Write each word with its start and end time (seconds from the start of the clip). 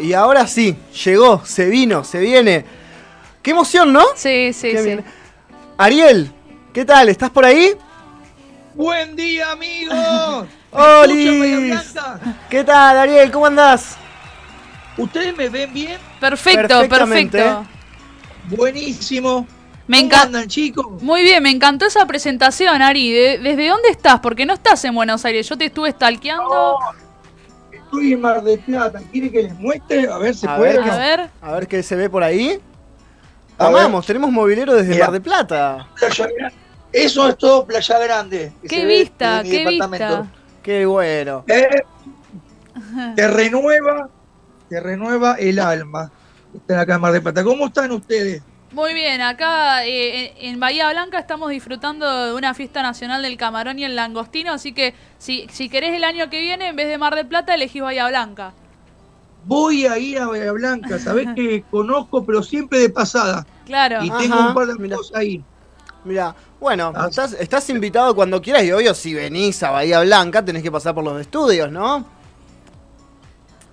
Y 0.00 0.12
ahora 0.14 0.46
sí, 0.46 0.76
llegó, 1.04 1.44
se 1.44 1.66
vino, 1.66 2.04
se 2.04 2.18
viene. 2.18 2.64
Qué 3.42 3.50
emoción, 3.52 3.92
¿no? 3.92 4.04
Sí, 4.16 4.52
sí, 4.52 4.70
Qué 4.72 4.78
sí. 4.78 4.84
bien. 4.84 5.04
Ariel, 5.78 6.30
¿qué 6.72 6.84
tal? 6.84 7.08
¿Estás 7.08 7.30
por 7.30 7.44
ahí? 7.44 7.72
Buen 8.74 9.16
día, 9.16 9.52
amigos. 9.52 9.94
¿Me 10.72 10.78
¡Olis! 10.80 11.26
escuchan, 11.26 11.40
Bahía 11.40 11.58
Blanca? 11.58 12.20
¿Qué 12.48 12.64
tal, 12.64 12.98
Ariel? 12.98 13.30
¿Cómo 13.30 13.46
andás? 13.46 13.96
¿Ustedes 14.96 15.36
me 15.36 15.48
ven 15.48 15.72
bien? 15.72 15.98
Perfecto, 16.20 16.86
perfecto. 16.88 17.66
Buenísimo. 18.48 19.46
Me 19.86 19.96
¿Cómo 19.98 20.06
encanta. 20.06 20.26
andan, 20.26 20.48
chicos? 20.48 21.02
Muy 21.02 21.22
bien, 21.22 21.42
me 21.42 21.50
encantó 21.50 21.86
esa 21.86 22.06
presentación, 22.06 22.80
Ari. 22.82 23.10
De- 23.10 23.38
¿Desde 23.38 23.68
dónde 23.68 23.88
estás? 23.88 24.20
Porque 24.20 24.46
no 24.46 24.52
estás 24.54 24.84
en 24.84 24.94
Buenos 24.94 25.24
Aires. 25.24 25.48
Yo 25.48 25.56
te 25.58 25.64
estuve 25.66 25.90
stalkeando. 25.90 26.78
Estoy 27.90 28.12
en 28.12 28.20
Mar 28.20 28.40
del 28.44 28.60
Plata. 28.60 29.00
¿Quiere 29.10 29.32
que 29.32 29.42
les 29.42 29.54
muestre? 29.58 30.08
A 30.08 30.18
ver, 30.18 30.32
¿se 30.36 30.48
A 30.48 30.56
puede? 30.56 30.78
ver, 30.78 30.90
A 30.90 30.96
ver. 30.96 31.30
A 31.42 31.52
ver 31.54 31.66
qué 31.66 31.82
se 31.82 31.96
ve 31.96 32.08
por 32.08 32.22
ahí. 32.22 32.60
A 33.58 33.66
Amamos, 33.66 34.06
tenemos 34.06 34.30
mobilero 34.30 34.74
desde 34.74 34.92
Mira. 34.92 35.06
Mar 35.06 35.12
de 35.12 35.20
Plata. 35.20 35.88
Eso 36.92 37.28
es 37.28 37.36
todo 37.36 37.66
Playa 37.66 37.98
Grande. 37.98 38.52
Qué 38.68 38.86
vista, 38.86 39.42
qué 39.42 39.64
departamento. 39.64 40.22
vista. 40.22 40.36
Qué 40.62 40.86
bueno. 40.86 41.44
Eh, 41.48 41.82
te 43.16 43.26
renueva, 43.28 44.08
te 44.68 44.78
renueva 44.80 45.34
el 45.34 45.58
alma. 45.58 46.12
Están 46.54 46.78
acá 46.78 46.94
en 46.94 47.00
Mar 47.00 47.12
del 47.12 47.22
Plata. 47.22 47.42
¿Cómo 47.42 47.66
están 47.66 47.90
ustedes? 47.90 48.40
Muy 48.72 48.94
bien, 48.94 49.20
acá 49.20 49.84
eh, 49.84 50.32
en 50.38 50.60
Bahía 50.60 50.88
Blanca 50.90 51.18
estamos 51.18 51.50
disfrutando 51.50 52.26
de 52.26 52.34
una 52.34 52.54
fiesta 52.54 52.82
nacional 52.82 53.20
del 53.22 53.36
camarón 53.36 53.80
y 53.80 53.84
el 53.84 53.96
langostino, 53.96 54.52
así 54.52 54.72
que 54.72 54.94
si, 55.18 55.48
si 55.50 55.68
querés 55.68 55.96
el 55.96 56.04
año 56.04 56.30
que 56.30 56.40
viene, 56.40 56.68
en 56.68 56.76
vez 56.76 56.86
de 56.86 56.96
Mar 56.96 57.16
del 57.16 57.26
Plata, 57.26 57.52
elegís 57.54 57.82
Bahía 57.82 58.06
Blanca. 58.08 58.52
Voy 59.44 59.86
a 59.86 59.98
ir 59.98 60.18
a 60.20 60.28
Bahía 60.28 60.52
Blanca. 60.52 60.98
Sabés 61.00 61.28
que 61.34 61.64
conozco, 61.68 62.24
pero 62.24 62.42
siempre 62.44 62.78
de 62.78 62.90
pasada. 62.90 63.44
Claro. 63.66 64.04
Y 64.04 64.10
Ajá, 64.10 64.18
tengo 64.18 64.38
un 64.38 64.54
par 64.54 64.66
de 64.66 64.72
amigos 64.74 65.10
ahí. 65.16 65.42
Mira, 66.04 66.34
bueno, 66.60 66.92
Ah. 66.94 67.08
estás, 67.10 67.32
estás 67.32 67.68
invitado 67.70 68.14
cuando 68.14 68.40
quieras 68.40 68.62
y 68.62 68.70
obvio 68.72 68.94
si 68.94 69.14
venís 69.14 69.62
a 69.64 69.70
Bahía 69.70 70.00
Blanca 70.00 70.44
tenés 70.44 70.62
que 70.62 70.70
pasar 70.70 70.94
por 70.94 71.02
los 71.04 71.20
estudios, 71.20 71.72
¿no? 71.72 72.19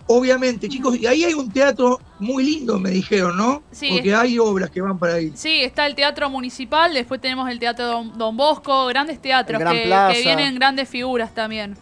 Obviamente, 0.10 0.70
chicos, 0.70 0.98
y 0.98 1.06
ahí 1.06 1.26
hay 1.26 1.34
un 1.34 1.52
teatro 1.52 2.00
muy 2.20 2.44
lindo, 2.46 2.80
me 2.80 2.92
dijeron, 2.92 3.36
¿no? 3.36 3.62
Sí. 3.72 3.90
Porque 3.92 4.16
hay 4.16 4.40
obras 4.40 4.70
que 4.70 4.80
van 4.82 4.98
para 4.98 5.16
ahí. 5.16 5.34
Sí, 5.36 5.62
está 5.62 5.86
el 5.86 5.96
Teatro 5.96 6.30
Municipal, 6.30 6.94
después 6.94 7.20
tenemos 7.20 7.50
el 7.50 7.60
Teatro 7.60 7.86
Don, 7.86 8.18
Don 8.18 8.38
Bosco, 8.38 8.86
grandes 8.88 9.22
teatros 9.22 9.60
Gran 9.60 9.74
que, 9.76 10.22
vienen 10.24 10.56
grandes 10.56 10.88
figuras 10.88 11.34
también. 11.34 11.78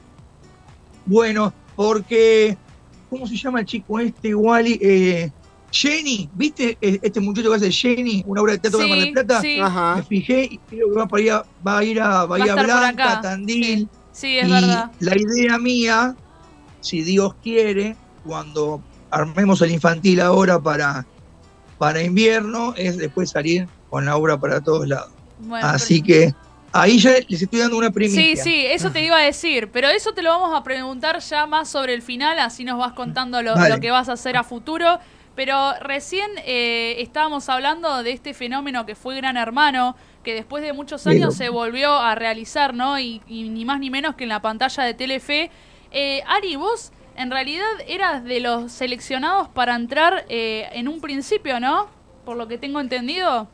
Bueno, 1.06 1.53
porque, 1.76 2.58
¿cómo 3.09 3.28
se 3.28 3.36
llama 3.38 3.59
el 3.59 3.66
chico 3.68 4.00
este, 4.00 4.34
Wally? 4.34 4.80
Eh, 4.81 5.31
Jenny, 5.72 6.30
¿viste 6.34 6.78
eh, 6.81 7.00
este 7.03 7.20
muchacho 7.20 7.50
que 7.50 7.58
hace 7.58 7.72
Jenny, 7.72 8.23
una 8.26 8.42
obra 8.42 8.53
de 8.53 8.59
teatro 8.59 8.80
de 8.80 8.88
Mar 8.88 8.98
del 8.98 9.08
Sí, 9.08 9.14
Plata? 9.14 9.42
sí, 9.42 9.56
Me 9.58 9.62
Ajá. 9.62 10.03
fijé 10.03 10.48
y 10.50 10.58
creo 10.58 10.90
que 10.90 10.96
va, 10.98 11.06
para 11.08 11.22
ir 11.22 11.31
a, 11.31 11.46
va 11.68 11.78
a 11.78 11.84
ir 11.84 12.02
a 12.02 12.26
Bahía 12.26 12.56
Blanca, 12.56 13.22
Tandil. 13.22 13.88
sí, 14.12 14.38
es 14.40 14.48
y 14.48 14.52
verdad. 14.52 14.92
la 15.00 15.16
idea 15.18 15.58
mía, 15.59 16.16
si 16.80 17.03
Dios 17.03 17.34
quiere, 17.44 17.98
cuando 18.26 18.81
armemos 19.12 19.62
el 19.62 19.72
infantil 19.72 20.20
ahora 20.22 20.59
para, 20.59 21.06
para 21.78 22.02
invierno, 22.02 22.73
es 22.76 22.98
después 22.98 23.30
salir 23.30 23.68
con 23.90 24.06
la 24.06 24.18
obra 24.18 24.38
para 24.38 24.62
todos 24.62 24.88
lados. 24.88 25.12
Bueno, 25.40 25.68
Así 25.68 26.02
que 26.02 26.34
ahí 26.72 27.00
ya 27.00 27.14
les 27.28 27.42
estoy 27.42 27.59
dando 27.59 27.78
una 27.78 27.92
primicia. 27.92 28.22
Sí, 28.22 28.42
sí, 28.42 28.66
eso 28.66 28.92
te 28.92 29.03
iba 29.03 29.18
a 29.18 29.22
decir, 29.22 29.70
pero 29.72 29.88
eso 29.90 30.14
te 30.14 30.22
lo 30.22 30.30
vamos 30.31 30.58
a 30.58 30.64
preguntar 30.64 31.20
ya 31.20 31.46
más 31.46 31.70
sobre 31.70 31.94
el 31.94 32.02
final, 32.02 32.40
así 32.40 32.64
nos 32.64 32.78
vas 32.78 32.94
contando 32.94 33.42
lo, 33.42 33.56
lo 33.56 33.80
que 33.80 33.92
vas 33.92 34.09
a 34.09 34.14
hacer 34.14 34.38
a 34.38 34.44
futuro. 34.44 35.00
Pero 35.36 35.73
recién 35.81 36.31
eh, 36.46 36.96
estábamos 37.00 37.50
hablando 37.50 38.03
de 38.03 38.12
este 38.12 38.34
fenómeno 38.34 38.86
que 38.86 38.96
fue 38.96 39.18
Gran 39.18 39.36
Hermano, 39.36 39.98
que 40.23 40.34
después 40.34 40.64
de 40.64 40.72
muchos 40.72 41.06
años 41.08 41.36
se 41.36 41.50
volvió 41.50 41.94
a 41.94 42.16
realizar, 42.16 42.74
¿no? 42.74 42.97
Y, 43.00 43.22
y 43.28 43.50
ni 43.50 43.66
más 43.66 43.81
ni 43.81 43.90
menos 43.90 44.16
que 44.16 44.24
en 44.24 44.30
la 44.30 44.41
pantalla 44.41 44.84
de 44.84 44.94
Telefe. 44.94 45.52
Eh, 45.91 46.24
Ari, 46.25 46.56
vos 46.56 46.94
en 47.16 47.31
realidad 47.31 47.66
eras 47.88 48.24
de 48.24 48.40
los 48.40 48.72
seleccionados 48.72 49.50
para 49.50 49.76
entrar 49.76 50.26
eh, 50.30 50.68
en 50.74 50.88
un 50.88 51.02
principio, 51.02 51.59
¿no? 51.59 51.88
Por 52.26 52.38
lo 52.38 52.48
que 52.48 52.58
tengo 52.58 52.80
entendido. 52.80 53.50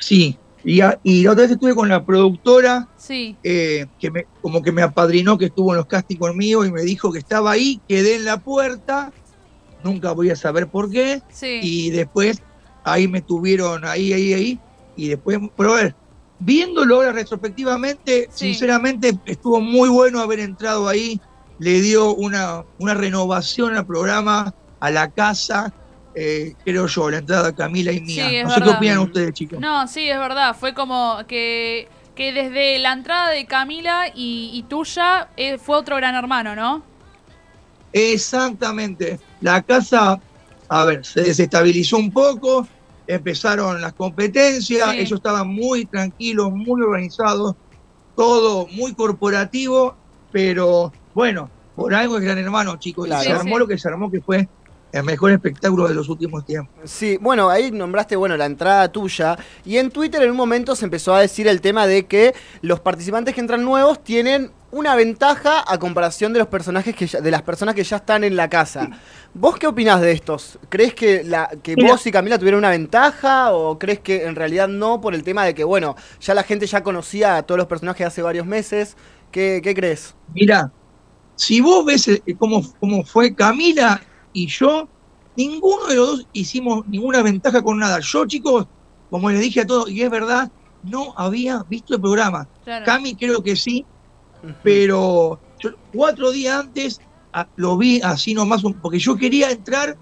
Sí, 0.00 0.38
y, 0.64 0.80
a- 0.80 0.98
y 1.02 1.22
la 1.24 1.32
otra 1.32 1.42
vez 1.42 1.52
estuve 1.52 1.74
con 1.74 1.88
la 1.88 2.04
productora 2.04 2.88
Sí. 2.96 3.38
eh, 3.42 3.86
que 3.98 4.10
me, 4.10 4.26
como 4.40 4.62
que 4.62 4.72
me 4.72 4.82
apadrinó 4.82 5.36
que 5.38 5.46
estuvo 5.46 5.72
en 5.72 5.78
los 5.78 5.86
castings 5.86 6.20
conmigo 6.20 6.64
y 6.64 6.72
me 6.72 6.82
dijo 6.82 7.12
que 7.12 7.18
estaba 7.18 7.50
ahí, 7.52 7.82
quedé 7.86 8.16
en 8.16 8.24
la 8.24 8.38
puerta, 8.40 9.12
nunca 9.82 10.12
voy 10.12 10.30
a 10.30 10.36
saber 10.36 10.68
por 10.70 10.90
qué, 10.90 11.22
Sí. 11.30 11.60
y 11.62 11.90
después 11.90 12.42
ahí 12.84 13.08
me 13.08 13.22
tuvieron 13.22 13.84
ahí, 13.84 14.12
ahí, 14.12 14.32
ahí, 14.32 14.60
y 14.94 15.08
después, 15.08 15.38
pero 15.56 15.74
a 15.74 15.82
ver, 15.82 15.96
viéndolo 16.38 16.96
ahora 16.96 17.12
retrospectivamente, 17.12 18.28
Sí. 18.30 18.54
sinceramente 18.54 19.12
estuvo 19.24 19.60
muy 19.60 19.88
bueno 19.88 20.20
haber 20.20 20.40
entrado 20.40 20.88
ahí, 20.88 21.20
le 21.62 21.80
dio 21.80 22.12
una, 22.14 22.64
una 22.78 22.92
renovación 22.94 23.76
al 23.76 23.86
programa, 23.86 24.52
a 24.80 24.90
la 24.90 25.08
casa, 25.12 25.72
eh, 26.12 26.54
creo 26.64 26.88
yo, 26.88 27.08
la 27.08 27.18
entrada 27.18 27.44
de 27.44 27.54
Camila 27.54 27.92
y 27.92 28.00
mía. 28.00 28.28
Sí, 28.28 28.42
no 28.42 28.50
sé 28.50 28.62
qué 28.62 28.70
opinan 28.70 28.98
ustedes, 28.98 29.32
chicos. 29.32 29.60
No, 29.60 29.86
sí, 29.86 30.08
es 30.08 30.18
verdad. 30.18 30.56
Fue 30.58 30.74
como 30.74 31.20
que, 31.28 31.88
que 32.16 32.32
desde 32.32 32.80
la 32.80 32.92
entrada 32.92 33.30
de 33.30 33.46
Camila 33.46 34.08
y, 34.12 34.50
y 34.52 34.64
tuya 34.64 35.28
eh, 35.36 35.56
fue 35.56 35.76
otro 35.76 35.94
gran 35.96 36.16
hermano, 36.16 36.56
¿no? 36.56 36.82
Exactamente. 37.92 39.20
La 39.40 39.62
casa, 39.62 40.18
a 40.68 40.84
ver, 40.84 41.04
se 41.04 41.22
desestabilizó 41.22 41.96
un 41.96 42.10
poco, 42.12 42.66
empezaron 43.06 43.80
las 43.80 43.92
competencias, 43.92 44.90
Sí. 44.90 44.98
ellos 44.98 45.12
estaban 45.12 45.46
muy 45.46 45.84
tranquilos, 45.86 46.50
muy 46.50 46.82
organizados, 46.82 47.54
todo 48.16 48.66
muy 48.66 48.94
corporativo, 48.94 49.94
pero 50.32 50.92
bueno, 51.14 51.50
por 51.76 51.94
algo 51.94 52.18
es 52.18 52.24
gran 52.24 52.38
hermano, 52.38 52.76
chicos, 52.76 53.06
Claro. 53.06 53.22
y 53.22 53.26
se 53.26 53.32
armó 53.32 53.54
sí. 53.54 53.58
lo 53.60 53.66
que 53.68 53.78
se 53.78 53.88
armó, 53.88 54.10
que 54.10 54.20
fue 54.20 54.48
el 54.92 55.04
mejor 55.04 55.32
espectáculo 55.32 55.88
de 55.88 55.94
los 55.94 56.08
últimos 56.10 56.44
tiempos. 56.44 56.74
Sí, 56.84 57.16
bueno, 57.18 57.48
ahí 57.48 57.70
nombraste, 57.70 58.14
bueno, 58.14 58.36
la 58.36 58.44
entrada 58.44 58.92
tuya. 58.92 59.38
Y 59.64 59.78
en 59.78 59.90
Twitter 59.90 60.22
en 60.22 60.30
un 60.30 60.36
momento 60.36 60.76
se 60.76 60.84
empezó 60.84 61.14
a 61.14 61.20
decir 61.20 61.48
el 61.48 61.62
tema 61.62 61.86
de 61.86 62.04
que 62.04 62.34
los 62.60 62.80
participantes 62.80 63.34
que 63.34 63.40
entran 63.40 63.64
nuevos 63.64 64.04
tienen 64.04 64.50
una 64.70 64.94
ventaja 64.94 65.64
a 65.66 65.78
comparación 65.78 66.34
de 66.34 66.40
los 66.40 66.48
personajes 66.48 66.94
que 66.94 67.06
ya- 67.06 67.20
de 67.22 67.30
las 67.30 67.40
personas 67.42 67.74
que 67.74 67.84
ya 67.84 67.96
están 67.96 68.22
en 68.22 68.36
la 68.36 68.48
casa. 68.50 68.90
¿Vos 69.32 69.56
qué 69.58 69.66
opinás 69.66 70.02
de 70.02 70.12
estos? 70.12 70.58
¿Crees 70.68 70.92
que, 70.94 71.24
la, 71.24 71.48
que 71.62 71.74
Mira. 71.74 71.90
vos 71.92 72.06
y 72.06 72.12
Camila 72.12 72.38
tuvieron 72.38 72.58
una 72.58 72.70
ventaja 72.70 73.52
o 73.54 73.78
crees 73.78 74.00
que 74.00 74.24
en 74.24 74.34
realidad 74.34 74.68
no 74.68 75.00
por 75.00 75.14
el 75.14 75.22
tema 75.22 75.44
de 75.46 75.54
que, 75.54 75.64
bueno, 75.64 75.96
ya 76.20 76.34
la 76.34 76.42
gente 76.42 76.66
ya 76.66 76.82
conocía 76.82 77.36
a 77.38 77.42
todos 77.44 77.58
los 77.58 77.66
personajes 77.66 78.06
hace 78.06 78.20
varios 78.20 78.44
meses? 78.46 78.96
¿Qué, 79.30 79.60
qué 79.64 79.74
crees? 79.74 80.14
Mira, 80.34 80.70
si 81.34 81.60
vos 81.60 81.84
ves 81.84 82.08
eh, 82.08 82.22
cómo, 82.38 82.62
cómo 82.78 83.04
fue 83.04 83.34
Camila 83.34 84.02
y 84.32 84.46
yo, 84.48 84.88
ninguno 85.36 85.86
de 85.86 85.96
los 85.96 86.06
dos 86.08 86.26
hicimos 86.32 86.86
ninguna 86.86 87.22
ventaja 87.22 87.62
con 87.62 87.78
nada. 87.78 88.00
Yo, 88.00 88.26
chicos, 88.26 88.66
como 89.10 89.30
les 89.30 89.40
dije 89.40 89.60
a 89.60 89.66
todos, 89.66 89.90
y 89.90 90.02
es 90.02 90.10
verdad, 90.10 90.50
no 90.82 91.14
había 91.16 91.62
visto 91.68 91.94
el 91.94 92.00
programa. 92.00 92.48
Claro. 92.64 92.84
Cami 92.84 93.16
creo 93.16 93.42
que 93.42 93.56
sí, 93.56 93.86
pero 94.62 95.40
yo 95.58 95.70
cuatro 95.92 96.30
días 96.32 96.58
antes 96.60 96.98
ah, 97.32 97.48
lo 97.56 97.76
vi 97.76 98.00
así 98.02 98.34
nomás, 98.34 98.64
un- 98.64 98.80
porque 98.80 98.98
yo 98.98 99.16
quería 99.16 99.50
entrar 99.50 99.96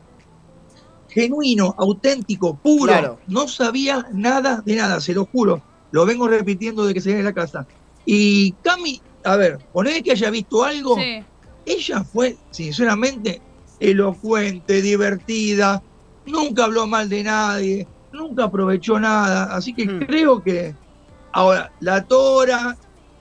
genuino, 1.08 1.74
auténtico, 1.78 2.56
puro. 2.58 2.92
Claro. 2.92 3.20
No 3.26 3.48
sabía 3.48 4.06
nada 4.12 4.62
de 4.64 4.76
nada, 4.76 5.00
se 5.00 5.12
lo 5.14 5.26
juro. 5.26 5.62
Lo 5.90 6.06
vengo 6.06 6.28
repitiendo 6.28 6.86
de 6.86 6.94
que 6.94 7.00
se 7.00 7.14
de 7.14 7.22
la 7.22 7.34
casa. 7.34 7.66
Y 8.04 8.52
Cami, 8.62 9.02
a 9.24 9.36
ver, 9.36 9.58
ponele 9.72 10.02
que 10.02 10.12
haya 10.12 10.30
visto 10.30 10.64
algo. 10.64 10.96
Sí. 10.96 11.24
Ella 11.64 12.04
fue, 12.04 12.38
sinceramente, 12.50 13.42
elocuente, 13.78 14.82
divertida, 14.82 15.82
nunca 16.24 16.64
habló 16.64 16.86
mal 16.86 17.08
de 17.08 17.22
nadie, 17.22 17.88
nunca 18.12 18.44
aprovechó 18.44 18.98
nada, 18.98 19.54
así 19.54 19.74
que 19.74 19.86
Hmm. 19.86 20.00
creo 20.00 20.42
que 20.42 20.74
ahora 21.32 21.70
la 21.80 22.04
Tora, 22.04 22.76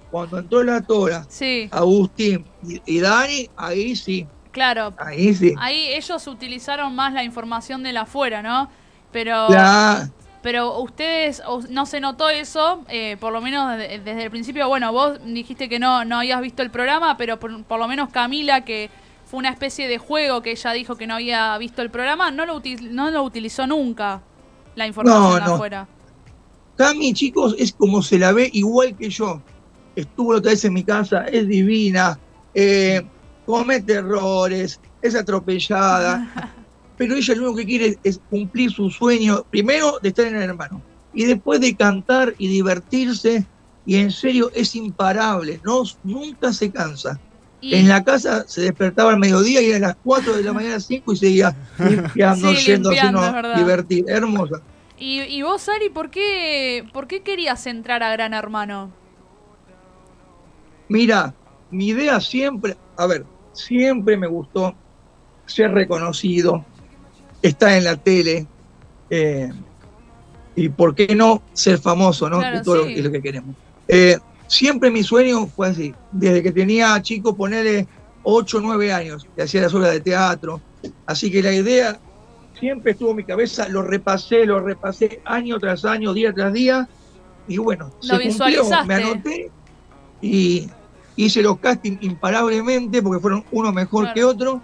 cuando 0.09 0.39
entró 0.39 0.63
la 0.63 0.81
Tora, 0.81 1.25
Sí, 1.29 1.67
Agustín 1.71 2.51
y, 2.61 2.81
y 2.85 2.99
Dani, 2.99 3.47
ahí 3.55 3.95
sí, 3.95 4.27
claro. 4.51 4.93
ahí 4.97 5.33
sí. 5.35 5.53
Ahí 5.57 5.93
ellos 5.93 6.27
utilizaron 6.27 6.95
más 6.95 7.13
la 7.13 7.23
información 7.23 7.83
de 7.83 7.93
la 7.93 8.01
afuera, 8.01 8.41
¿no? 8.41 8.69
Pero, 9.11 9.49
La- 9.49 10.09
pero 10.41 10.79
ustedes, 10.79 11.41
no 11.69 11.85
se 11.85 11.99
notó 11.99 12.29
eso, 12.29 12.83
eh, 12.89 13.17
por 13.19 13.33
lo 13.33 13.41
menos 13.41 13.77
de- 13.77 13.99
desde 13.99 14.23
el 14.23 14.31
principio. 14.31 14.67
Bueno, 14.67 14.91
vos 14.91 15.19
dijiste 15.25 15.67
que 15.69 15.79
no, 15.79 16.05
no 16.05 16.19
habías 16.19 16.41
visto 16.41 16.61
el 16.61 16.71
programa, 16.71 17.17
pero 17.17 17.39
por, 17.39 17.63
por 17.63 17.79
lo 17.79 17.87
menos 17.87 18.09
Camila, 18.09 18.63
que 18.63 18.89
fue 19.25 19.39
una 19.39 19.49
especie 19.49 19.87
de 19.87 19.97
juego 19.97 20.41
que 20.41 20.51
ella 20.51 20.71
dijo 20.73 20.95
que 20.95 21.05
no 21.07 21.15
había 21.15 21.57
visto 21.57 21.81
el 21.81 21.89
programa, 21.91 22.31
no 22.31 22.45
lo, 22.45 22.55
util- 22.61 22.89
no 22.91 23.11
lo 23.11 23.21
utilizó 23.23 23.67
nunca 23.67 24.21
la 24.75 24.87
información 24.87 25.23
No, 25.23 25.35
de 25.35 25.41
no. 25.41 25.53
afuera. 25.55 25.87
Cami, 26.77 27.13
chicos, 27.13 27.55
es 27.59 27.73
como 27.73 28.01
se 28.01 28.17
la 28.17 28.31
ve 28.31 28.49
igual 28.53 28.95
que 28.95 29.09
yo. 29.09 29.41
Estuvo 29.95 30.31
la 30.33 30.39
otra 30.39 30.51
vez 30.51 30.63
en 30.63 30.73
mi 30.73 30.83
casa, 30.83 31.25
es 31.25 31.45
divina, 31.47 32.17
eh, 32.53 33.05
comete 33.45 33.93
errores, 33.93 34.79
es 35.01 35.15
atropellada. 35.15 36.55
pero 36.99 37.15
ella 37.15 37.33
lo 37.33 37.43
único 37.43 37.55
que 37.59 37.65
quiere 37.65 37.97
es 38.03 38.19
cumplir 38.29 38.71
su 38.71 38.89
sueño, 38.89 39.45
primero 39.49 39.99
de 40.01 40.09
estar 40.09 40.27
en 40.27 40.35
el 40.35 40.43
hermano, 40.43 40.83
y 41.13 41.23
después 41.23 41.61
de 41.61 41.73
cantar 41.77 42.35
y 42.37 42.49
divertirse, 42.49 43.47
y 43.85 43.95
en 43.95 44.11
serio 44.11 44.51
es 44.53 44.75
imparable, 44.75 45.61
no, 45.63 45.83
nunca 46.03 46.51
se 46.51 46.69
cansa. 46.73 47.21
Y- 47.61 47.75
En 47.75 47.87
la 47.87 48.03
casa 48.03 48.43
se 48.47 48.63
despertaba 48.63 49.11
al 49.11 49.19
mediodía 49.19 49.61
y 49.61 49.71
a 49.71 49.79
las 49.79 49.95
4 50.03 50.35
de 50.35 50.43
la 50.43 50.51
mañana 50.51 50.77
5 50.81 51.13
y 51.13 51.17
seguía 51.17 51.55
limpiando, 51.77 52.53
Sí, 52.53 52.65
yendo, 52.65 52.89
limpiando, 52.91 53.21
divertir. 53.55 54.03
Hermosa. 54.09 54.61
Y, 54.97 55.21
y 55.21 55.41
vos, 55.41 55.69
Ari, 55.69 55.87
¿por 55.89 56.11
qué, 56.11 56.83
¿por 56.91 57.07
qué 57.07 57.21
querías 57.21 57.65
entrar 57.65 58.03
a 58.03 58.11
Gran 58.11 58.33
Hermano? 58.33 58.91
Mira, 60.89 61.33
mi 61.69 61.87
idea 61.87 62.19
siempre, 62.19 62.75
a 62.97 63.07
ver, 63.07 63.25
siempre 63.53 64.17
me 64.17 64.27
gustó 64.27 64.73
ser 65.45 65.71
reconocido, 65.71 66.65
estar 67.41 67.71
en 67.71 67.83
la 67.83 67.95
tele, 67.95 68.45
eh, 69.09 69.51
y 70.55 70.69
por 70.69 70.93
qué 70.95 71.15
no 71.15 71.41
ser 71.53 71.77
famoso, 71.79 72.29
¿no? 72.29 72.39
Claro, 72.39 72.57
Que 72.57 72.63
todo 72.63 72.75
lo 72.77 72.83
sí. 72.85 72.93
que 72.93 72.99
es 72.99 73.05
lo 73.05 73.11
que 73.11 73.21
queremos. 73.21 73.55
Eh, 73.87 74.17
siempre 74.47 74.91
mi 74.91 75.03
sueño 75.03 75.47
fue 75.47 75.69
así, 75.69 75.93
desde 76.11 76.43
que 76.43 76.51
tenía 76.51 77.01
chico, 77.01 77.35
ponerle 77.35 77.87
8 78.23 78.57
o 78.57 78.61
9 78.61 78.91
años, 78.91 79.25
que 79.35 79.43
hacía 79.43 79.61
las 79.61 79.73
obras 79.73 79.91
de 79.91 80.01
teatro. 80.01 80.61
Así 81.05 81.31
que 81.31 81.41
la 81.41 81.53
idea 81.53 81.99
siempre 82.59 82.91
estuvo 82.91 83.11
en 83.11 83.15
mi 83.17 83.23
cabeza, 83.23 83.67
lo 83.69 83.81
repasé, 83.81 84.45
lo 84.45 84.59
repasé 84.59 85.21
año 85.23 85.59
tras 85.59 85.85
año, 85.85 86.13
día 86.13 86.33
tras 86.33 86.51
día, 86.51 86.87
y 87.47 87.57
bueno, 87.57 87.91
Lo 88.03 88.17
se 88.17 88.27
cumplió, 88.27 88.63
me 88.85 88.93
anoté 88.95 89.51
y 90.21 90.69
hice 91.15 91.41
los 91.41 91.57
castings 91.59 92.03
imparablemente 92.03 93.01
porque 93.01 93.21
fueron 93.21 93.43
uno 93.51 93.71
mejor 93.71 94.03
Claro. 94.03 94.13
que 94.15 94.23
otro 94.25 94.61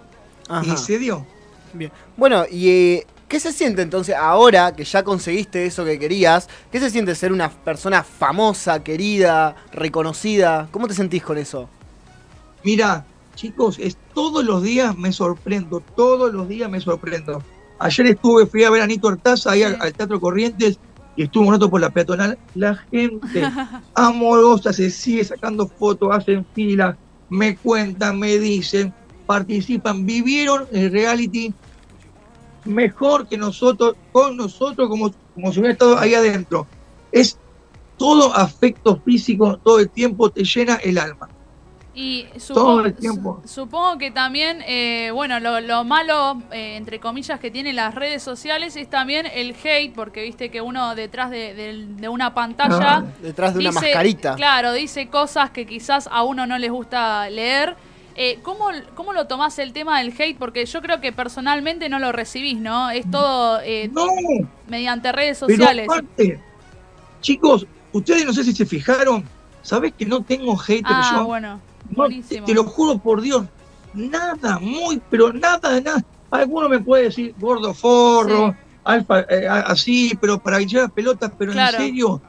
Ajá. 0.48 0.74
y 0.74 0.76
se 0.76 0.98
dio. 0.98 1.26
Bien. 1.72 1.90
Bueno, 2.16 2.44
y 2.50 2.68
eh, 2.68 3.06
¿qué 3.28 3.40
se 3.40 3.52
siente 3.52 3.82
entonces 3.82 4.14
ahora 4.14 4.74
que 4.74 4.84
ya 4.84 5.02
conseguiste 5.02 5.66
eso 5.66 5.84
que 5.84 5.98
querías? 5.98 6.48
¿Qué 6.70 6.80
se 6.80 6.90
siente 6.90 7.14
ser 7.14 7.32
una 7.32 7.50
persona 7.50 8.02
famosa, 8.02 8.82
querida, 8.82 9.56
reconocida? 9.72 10.68
¿Cómo 10.70 10.88
te 10.88 10.94
sentís 10.94 11.22
con 11.22 11.38
eso? 11.38 11.68
Mira, 12.64 13.04
chicos, 13.34 13.78
es, 13.78 13.96
todos 14.14 14.44
los 14.44 14.62
días 14.62 14.96
me 14.96 15.12
sorprendo, 15.12 15.80
todos 15.94 16.32
los 16.32 16.48
días 16.48 16.70
me 16.70 16.80
sorprendo. 16.80 17.42
Ayer 17.78 18.06
estuve, 18.06 18.46
fui 18.46 18.64
a 18.64 18.70
ver 18.70 18.82
a 18.82 18.86
Nito 18.86 19.08
Artaza 19.08 19.52
ahí 19.52 19.62
al, 19.62 19.74
Sí. 19.74 19.78
al 19.82 19.92
Teatro 19.94 20.20
Corrientes 20.20 20.78
y 21.14 21.24
estuvo 21.24 21.46
un 21.46 21.52
rato 21.52 21.68
por 21.70 21.80
la 21.80 21.90
peatonal. 21.90 22.38
La 22.54 22.74
gente 22.90 23.42
amorosa 23.94 24.72
se 24.72 24.90
sigue 24.90 25.24
sacando 25.24 25.68
fotos, 25.68 26.08
hacen 26.14 26.46
filas, 26.54 26.96
me 27.28 27.56
cuentan, 27.56 28.18
me 28.18 28.38
dicen, 28.38 28.94
participan, 29.26 30.06
vivieron 30.06 30.66
el 30.72 30.90
reality 30.92 31.52
mejor 32.64 33.28
que 33.28 33.36
nosotros, 33.36 33.94
con 34.12 34.36
nosotros, 34.36 34.88
como, 34.88 35.12
como 35.34 35.52
si 35.52 35.60
hubiera 35.60 35.72
estado 35.72 35.98
ahí 35.98 36.14
adentro. 36.14 36.66
Es 37.12 37.38
todo 37.96 38.34
afecto 38.34 39.00
físico, 39.04 39.58
todo 39.62 39.78
el 39.78 39.90
tiempo 39.90 40.30
te 40.30 40.44
llena 40.44 40.76
el 40.76 40.98
alma. 40.98 41.28
Y 41.98 42.24
Todo 42.24 42.40
supongo, 42.40 42.80
el 42.82 42.94
tiempo. 42.94 43.40
su- 43.46 43.48
supongo 43.54 43.96
que 43.96 44.10
también, 44.10 44.58
eh, 44.66 45.10
bueno, 45.14 45.40
lo, 45.40 45.62
lo 45.62 45.82
malo, 45.82 46.42
eh, 46.52 46.76
entre 46.76 47.00
comillas, 47.00 47.40
que 47.40 47.50
tienen 47.50 47.74
las 47.76 47.94
redes 47.94 48.22
sociales 48.22 48.76
es 48.76 48.90
también 48.90 49.24
el 49.32 49.56
hate, 49.64 49.94
porque 49.94 50.22
viste 50.22 50.50
que 50.50 50.60
uno 50.60 50.94
detrás 50.94 51.30
de, 51.30 51.54
de- 51.54 51.86
de 51.86 52.08
una 52.10 52.34
pantalla... 52.34 52.96
Ah, 52.98 53.04
Detrás 53.22 53.54
de 53.54 53.60
una 53.60 53.70
dice- 53.70 53.80
mascarita. 53.80 54.34
Claro, 54.34 54.74
dice 54.74 55.08
cosas 55.08 55.50
que 55.52 55.64
quizás 55.64 56.06
a 56.12 56.22
uno 56.22 56.46
no 56.46 56.58
les 56.58 56.70
gusta 56.70 57.30
leer. 57.30 57.76
Eh, 58.18 58.38
¿cómo, 58.42 58.68
¿Cómo 58.94 59.12
lo 59.12 59.26
tomás 59.26 59.58
el 59.58 59.72
tema 59.74 59.98
del 59.98 60.14
hate? 60.18 60.38
Porque 60.38 60.64
yo 60.64 60.80
creo 60.80 61.00
que 61.02 61.12
personalmente 61.12 61.90
no 61.90 61.98
lo 61.98 62.12
recibís, 62.12 62.58
¿no? 62.58 62.90
Es 62.90 63.10
todo 63.10 63.60
eh, 63.62 63.90
No, 63.92 64.06
mediante 64.68 65.12
redes 65.12 65.38
pero 65.46 65.64
sociales. 65.64 65.86
aparte, 65.86 66.40
chicos, 67.20 67.66
ustedes 67.92 68.24
no 68.24 68.32
sé 68.32 68.42
si 68.44 68.54
se 68.54 68.64
fijaron, 68.64 69.22
¿sabés 69.62 69.92
que 69.92 70.06
no 70.06 70.22
tengo 70.22 70.56
hater 70.56 70.84
ah, 70.88 71.10
yo? 71.12 71.24
bueno, 71.26 71.60
No, 71.90 72.06
te, 72.08 72.54
lo 72.54 72.64
juro 72.64 72.98
por 72.98 73.20
Dios, 73.20 73.44
nada, 73.92 74.58
muy, 74.60 75.00
pero 75.10 75.32
nada 75.32 75.74
de 75.74 75.82
nada. 75.82 76.02
Alguno 76.30 76.70
me 76.70 76.80
puede 76.80 77.04
decir 77.04 77.34
gordo 77.38 77.74
forro, 77.74 78.50
Sí. 78.52 78.56
alfa, 78.84 79.20
eh, 79.28 79.46
así, 79.46 80.16
pero 80.18 80.38
para 80.38 80.60
hinchar 80.60 80.90
pelotas, 80.90 81.32
pero 81.38 81.52
Claro. 81.52 81.76
en 81.78 81.84
serio, 81.84 82.22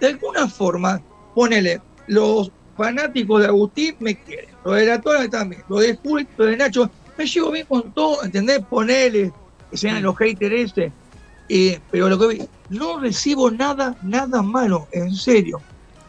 de 0.00 0.06
alguna 0.06 0.48
forma, 0.48 1.00
ponele, 1.34 1.80
los 2.08 2.52
fanáticos 2.80 3.42
de 3.42 3.46
Agustín 3.46 3.94
me 4.00 4.14
quieren, 4.14 4.48
los 4.64 4.74
de 4.74 4.86
la 4.86 4.98
Tora 5.02 5.28
también, 5.28 5.62
los 5.68 5.80
de 5.80 5.96
Juli, 5.96 6.26
los 6.38 6.48
de 6.48 6.56
Nacho, 6.56 6.90
me 7.18 7.26
llevo 7.26 7.50
bien 7.50 7.66
con 7.66 7.92
todo, 7.92 8.24
¿entendés? 8.24 8.60
Ponele, 8.60 9.30
que 9.70 9.76
sean 9.76 10.02
los 10.02 10.16
haters 10.16 10.72
ese. 10.72 10.90
Eh, 11.50 11.78
pero 11.90 12.08
lo 12.08 12.18
que 12.18 12.26
vi, 12.28 12.48
no 12.70 12.98
recibo 12.98 13.50
nada, 13.50 13.98
nada 14.00 14.40
malo, 14.40 14.88
en 14.92 15.14
serio, 15.14 15.60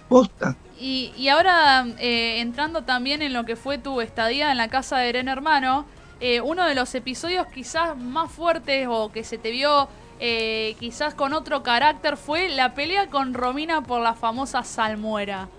posta. 0.07 0.55
Y, 0.79 1.11
y 1.17 1.27
ahora, 1.27 1.85
eh, 1.99 2.39
entrando 2.39 2.83
también 2.83 3.21
en 3.21 3.33
lo 3.33 3.43
que 3.43 3.57
fue 3.57 3.77
tu 3.77 3.99
estadía 3.99 4.49
en 4.49 4.57
la 4.57 4.69
casa 4.69 4.97
de 4.97 5.09
Eren 5.09 5.27
Hermano, 5.27 5.85
eh, 6.21 6.39
uno 6.39 6.65
de 6.65 6.73
los 6.73 6.95
episodios 6.95 7.47
quizás 7.47 7.97
más 7.97 8.31
fuertes 8.31 8.87
o 8.89 9.11
que 9.11 9.25
se 9.25 9.37
te 9.37 9.51
vio 9.51 9.89
eh, 10.21 10.75
quizás 10.79 11.15
con 11.15 11.33
otro 11.33 11.63
carácter 11.63 12.15
fue 12.15 12.47
la 12.47 12.75
pelea 12.75 13.09
con 13.09 13.33
Romina 13.33 13.81
por 13.81 14.01
la 14.01 14.13
famosa 14.13 14.63
salmuera. 14.63 15.49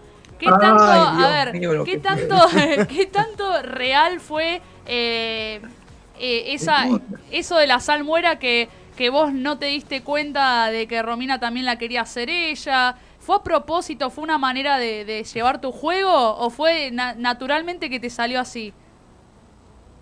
¿Qué 0.43 0.53
Ay, 0.55 0.55
tanto, 0.55 1.07
a 1.07 1.29
ver, 1.29 1.57
mío, 1.59 1.71
qué 1.85 1.97
tanto, 1.99 2.35
qué 2.89 3.07
tanto 3.07 3.63
real 3.63 4.21
fue 4.21 4.61
eh, 4.87 5.61
eh, 6.19 6.45
esa, 6.55 6.87
eso 7.31 7.57
de 7.57 7.67
la 7.69 7.79
salmuera 7.81 8.39
que, 8.41 8.69
que 8.97 9.09
vos 9.11 9.33
no 9.33 9.59
te 9.59 9.67
diste 9.67 10.03
cuenta 10.03 10.71
de 10.71 10.89
que 10.89 11.01
Romina 11.03 11.39
también 11.39 11.67
la 11.67 11.79
quería 11.79 12.03
hacer 12.03 12.29
ella? 12.29 12.97
¿Fue 13.21 13.37
a 13.37 13.43
propósito? 13.45 14.11
¿Fue 14.11 14.25
una 14.25 14.39
manera 14.39 14.79
de, 14.79 15.05
de 15.05 15.23
llevar 15.25 15.61
tu 15.61 15.71
juego? 15.71 16.13
¿O 16.39 16.51
fue 16.51 16.91
na- 16.91 17.15
naturalmente 17.15 17.89
que 17.89 18.01
te 18.01 18.11
salió 18.11 18.41
así? 18.41 18.75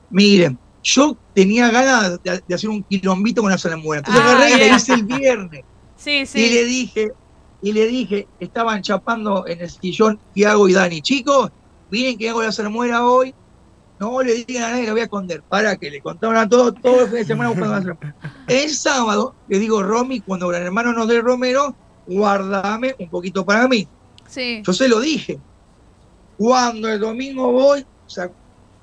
Miren, 0.08 0.60
yo 0.82 1.18
tenía 1.32 1.70
ganas 1.70 2.20
de, 2.22 2.42
de 2.46 2.54
hacer 2.54 2.70
un 2.70 2.84
quilombito 2.84 3.42
con 3.42 3.50
la 3.50 3.58
salamuera. 3.58 4.00
Entonces 4.00 4.22
Ah, 4.22 4.24
agarré 4.24 4.52
y 4.54 4.58
le 4.58 4.68
hice 4.68 4.94
el 4.94 5.04
viernes. 5.04 5.62
Sí, 5.96 6.26
Y 6.32 6.50
le 6.50 6.64
sí. 6.64 6.66
dije, 6.66 7.08
y 7.62 7.72
le 7.72 7.86
dije, 7.86 8.28
estaban 8.38 8.82
chapando 8.82 9.46
en 9.46 9.60
el 9.60 9.70
sillón 9.70 10.18
Tiago 10.32 10.68
y 10.68 10.72
Dani. 10.72 11.02
Chicos, 11.02 11.50
miren 11.90 12.16
que 12.18 12.28
hago 12.28 12.42
la 12.42 12.52
salamuera 12.52 13.06
hoy. 13.06 13.34
No 13.98 14.22
le 14.22 14.44
digan 14.44 14.62
a 14.62 14.70
nadie, 14.70 14.86
la 14.86 14.92
voy 14.92 15.00
a 15.02 15.04
esconder. 15.04 15.42
Para 15.42 15.76
que 15.76 15.90
le 15.90 16.00
contaron 16.00 16.36
a 16.36 16.48
todos 16.48 16.74
todo 16.80 17.02
el 17.02 17.08
fin 17.08 17.16
de 17.16 17.24
semana 17.26 17.50
buscando 17.50 17.98
la. 18.00 18.14
El 18.48 18.70
sábado 18.70 19.34
le 19.48 19.58
digo, 19.58 19.82
Romy, 19.82 20.20
cuando 20.20 20.48
Gran 20.48 20.62
Hermano 20.62 20.94
nos 20.94 21.06
dé 21.06 21.20
Romero, 21.20 21.74
guardame 22.06 22.94
un 22.98 23.10
poquito 23.10 23.44
para 23.44 23.68
mí. 23.68 23.86
Sí. 24.26 24.62
Yo 24.64 24.72
se 24.72 24.88
lo 24.88 25.00
dije. 25.00 25.38
Cuando 26.38 26.88
el 26.88 26.98
domingo 26.98 27.52
voy, 27.52 27.82
o 28.06 28.08
sea, 28.08 28.30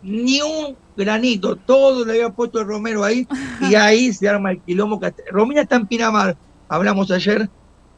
ni 0.03 0.39
un 0.41 0.77
granito, 0.95 1.55
todo 1.55 2.05
le 2.05 2.11
había 2.11 2.29
puesto 2.29 2.59
el 2.59 2.67
Romero 2.67 3.03
ahí, 3.03 3.27
y 3.61 3.73
ahí 3.73 4.13
se 4.13 4.29
arma 4.29 4.51
el 4.51 4.61
quilombo. 4.61 4.99
Romina 5.31 5.61
está 5.61 5.77
en 5.77 5.87
Pinamar, 5.87 6.37
hablamos 6.69 7.09
ayer, 7.09 7.49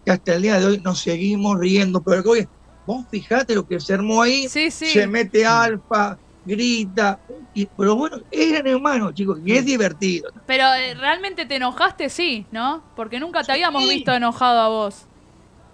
que 0.04 0.12
hasta 0.12 0.36
el 0.36 0.42
día 0.42 0.60
de 0.60 0.66
hoy 0.66 0.82
nos 0.82 1.00
seguimos 1.00 1.60
riendo, 1.60 2.02
pero 2.04 2.24
que, 2.24 2.30
oye, 2.30 2.50
vos 2.86 3.06
fijate 3.10 3.56
lo 3.56 3.66
que 3.66 3.80
se 3.80 3.94
armó 3.94 4.22
ahí, 4.22 4.48
Sí, 4.48 4.72
sí. 4.72 4.88
se 4.88 5.08
mete 5.08 5.46
alfa, 5.46 6.20
grita, 6.44 7.22
y- 7.54 7.66
pero 7.68 7.96
bueno, 7.96 8.18
eran 8.32 8.66
hermanos, 8.68 9.14
chicos, 9.14 9.40
y 9.44 9.52
es 9.54 9.66
divertido. 9.66 10.30
Pero 10.46 10.64
eh, 10.74 10.94
realmente 10.96 11.46
te 11.46 11.56
enojaste, 11.58 12.10
sí, 12.10 12.48
¿no? 12.52 12.84
Porque 12.96 13.20
nunca 13.20 13.44
te 13.44 13.52
habíamos 13.52 13.88
visto 13.88 14.14
enojado 14.14 14.60
a 14.60 14.70
vos. 14.70 15.08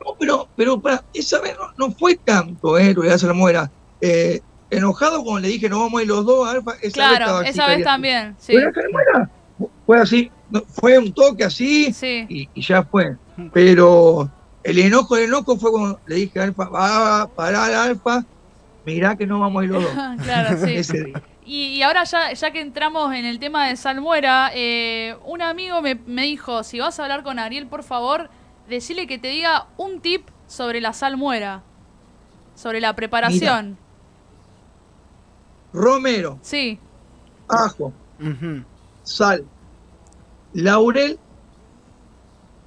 No, 0.05 0.15
pero, 0.19 0.51
pero 0.55 0.81
para, 0.81 1.05
esa 1.13 1.41
vez 1.41 1.55
no, 1.57 1.87
no 1.87 1.93
fue 1.95 2.17
tanto, 2.17 2.77
eh, 2.77 2.93
lo 2.93 3.01
de 3.03 3.11
hacer 3.11 3.29
la 3.29 3.33
muera. 3.33 3.71
Eh, 4.01 4.41
enojado 4.69 5.23
cuando 5.23 5.41
le 5.41 5.47
dije 5.53 5.69
no 5.69 5.79
vamos 5.79 5.99
a 5.99 6.03
ir 6.03 6.09
los 6.09 6.25
dos, 6.25 6.47
Alfa, 6.47 6.73
esa 6.81 6.83
vez 6.83 6.93
Claro, 6.93 7.37
así 7.37 7.49
esa 7.49 7.67
vez 7.67 7.83
también, 7.83 8.35
sí. 8.39 8.53
Pero 8.53 8.71
fue 9.85 9.99
así, 9.99 10.31
fue 10.69 10.97
un 10.97 11.13
toque 11.13 11.43
así 11.43 11.93
Sí. 11.93 12.25
y, 12.29 12.49
y 12.53 12.61
ya 12.61 12.83
fue. 12.83 13.15
Pero 13.53 14.29
el 14.63 14.79
enojo, 14.79 15.17
el 15.17 15.25
enojo 15.25 15.57
fue 15.57 15.71
cuando 15.71 15.99
le 16.05 16.15
dije 16.15 16.39
a 16.39 16.43
Alfa, 16.43 16.69
va, 16.69 17.27
parar 17.35 17.71
Alfa, 17.73 18.23
mirá 18.85 19.15
que 19.15 19.27
no 19.27 19.39
vamos 19.39 19.61
a 19.61 19.65
ir 19.65 19.71
los 19.71 19.83
dos. 19.83 19.93
claro, 20.23 20.65
sí. 20.65 20.73
Ese 20.75 21.03
día. 21.03 21.21
Y, 21.45 21.65
y 21.67 21.81
ahora 21.83 22.03
ya, 22.05 22.33
ya 22.33 22.51
que 22.51 22.61
entramos 22.61 23.13
en 23.13 23.25
el 23.25 23.37
tema 23.39 23.67
de 23.67 23.75
Salmuera, 23.75 24.49
eh, 24.55 25.15
un 25.25 25.41
amigo 25.43 25.81
me, 25.81 25.93
me 25.95 26.23
dijo, 26.23 26.63
si 26.63 26.79
vas 26.79 26.99
a 26.99 27.03
hablar 27.03 27.23
con 27.23 27.37
Ariel, 27.37 27.67
por 27.67 27.83
favor, 27.83 28.29
decile 28.67 29.05
que 29.05 29.19
te 29.19 29.27
diga 29.27 29.67
un 29.77 29.99
tip 30.01 30.27
sobre 30.47 30.81
la 30.81 30.93
salmuera, 30.93 31.61
sobre 32.55 32.81
la 32.81 32.95
preparación. 32.95 33.77
Romero, 35.73 36.39
Sí, 36.41 36.79
ajo, 37.49 37.93
Ujú. 38.19 38.63
sal, 39.03 39.45
laurel, 40.55 41.19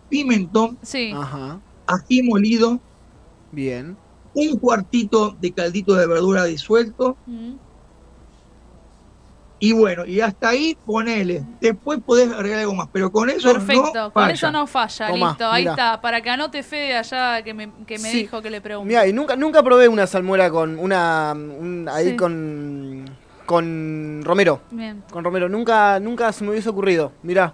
pimentón, 0.08 0.78
sí. 0.82 1.12
Ajá. 1.14 1.60
ají 1.86 2.22
molido, 2.22 2.78
Bien. 3.52 3.96
un 4.34 4.58
cuartito 4.58 5.30
de 5.40 5.52
caldito 5.52 5.94
de 5.94 6.06
verdura 6.06 6.44
disuelto, 6.44 7.16
Mm. 7.26 7.54
Y 9.60 9.72
bueno, 9.72 10.06
y 10.06 10.20
hasta 10.20 10.50
ahí 10.50 10.78
ponele. 10.86 11.42
Después 11.60 11.98
podés 12.06 12.30
agregar 12.30 12.60
algo 12.60 12.74
más, 12.76 12.88
pero 12.92 13.10
con 13.10 13.28
eso 13.28 13.52
Perfecto, 13.52 13.90
no 13.92 14.12
con 14.12 14.22
falla. 14.22 14.32
eso 14.32 14.52
no 14.52 14.66
falla, 14.68 15.08
Tomá, 15.08 15.28
listo, 15.30 15.48
ahí 15.50 15.62
mirá. 15.62 15.72
está, 15.72 16.00
para 16.00 16.20
que 16.20 16.30
anote 16.30 16.62
Fede 16.62 16.96
allá 16.96 17.42
que 17.42 17.54
me, 17.54 17.68
que 17.84 17.98
me 17.98 18.08
Sí. 18.08 18.18
dijo 18.18 18.40
que 18.40 18.50
le 18.50 18.60
pregunte. 18.60 18.86
Mira, 18.86 19.04
y 19.08 19.12
nunca, 19.12 19.34
nunca 19.34 19.60
probé 19.64 19.88
una 19.88 20.06
salmuera 20.06 20.48
con 20.48 20.78
una. 20.78 21.32
un- 21.34 21.88
ahí 21.90 22.10
Sí. 22.10 22.16
con. 22.16 23.04
con 23.46 24.20
Romero. 24.24 24.60
Bien. 24.70 25.02
Con 25.10 25.24
Romero. 25.24 25.48
Nunca, 25.48 25.98
nunca 25.98 26.30
se 26.32 26.44
me 26.44 26.50
hubiese 26.50 26.68
ocurrido. 26.68 27.10
Mirá. 27.24 27.52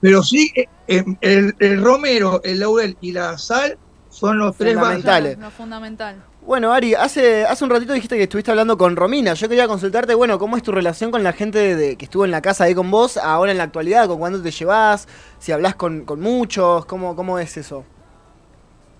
Pero 0.00 0.22
sí, 0.22 0.50
eh, 0.56 0.66
eh, 0.88 1.04
el, 1.20 1.54
el 1.58 1.82
romero, 1.82 2.40
el 2.42 2.60
laurel 2.60 2.96
y 3.00 3.12
la 3.12 3.36
sal 3.38 3.76
son 4.08 4.38
los 4.38 4.56
tres. 4.56 4.74
Fundamentales. 4.74 5.38
Lo 5.38 5.50
fundamental. 5.50 6.24
Bueno, 6.42 6.72
Ari, 6.72 6.94
hace, 6.94 7.44
hace 7.44 7.62
un 7.64 7.70
ratito 7.70 7.92
dijiste 7.92 8.16
que 8.16 8.22
estuviste 8.22 8.50
hablando 8.50 8.78
con 8.78 8.96
Romina. 8.96 9.34
Yo 9.34 9.48
quería 9.48 9.68
consultarte, 9.68 10.14
bueno, 10.14 10.38
¿cómo 10.38 10.56
es 10.56 10.62
tu 10.62 10.72
relación 10.72 11.10
con 11.10 11.22
la 11.22 11.34
gente 11.34 11.76
de, 11.76 11.96
que 11.96 12.06
estuvo 12.06 12.24
en 12.24 12.30
la 12.30 12.40
casa 12.40 12.64
ahí 12.64 12.74
con 12.74 12.90
vos, 12.90 13.18
ahora 13.18 13.52
en 13.52 13.58
la 13.58 13.64
actualidad? 13.64 14.08
¿Con 14.08 14.18
cuándo 14.18 14.40
te 14.42 14.50
llevas? 14.50 15.06
Si 15.38 15.52
hablas 15.52 15.74
con, 15.74 16.04
con 16.06 16.20
muchos, 16.20 16.86
¿cómo, 16.86 17.14
¿cómo 17.14 17.38
es 17.38 17.58
eso? 17.58 17.84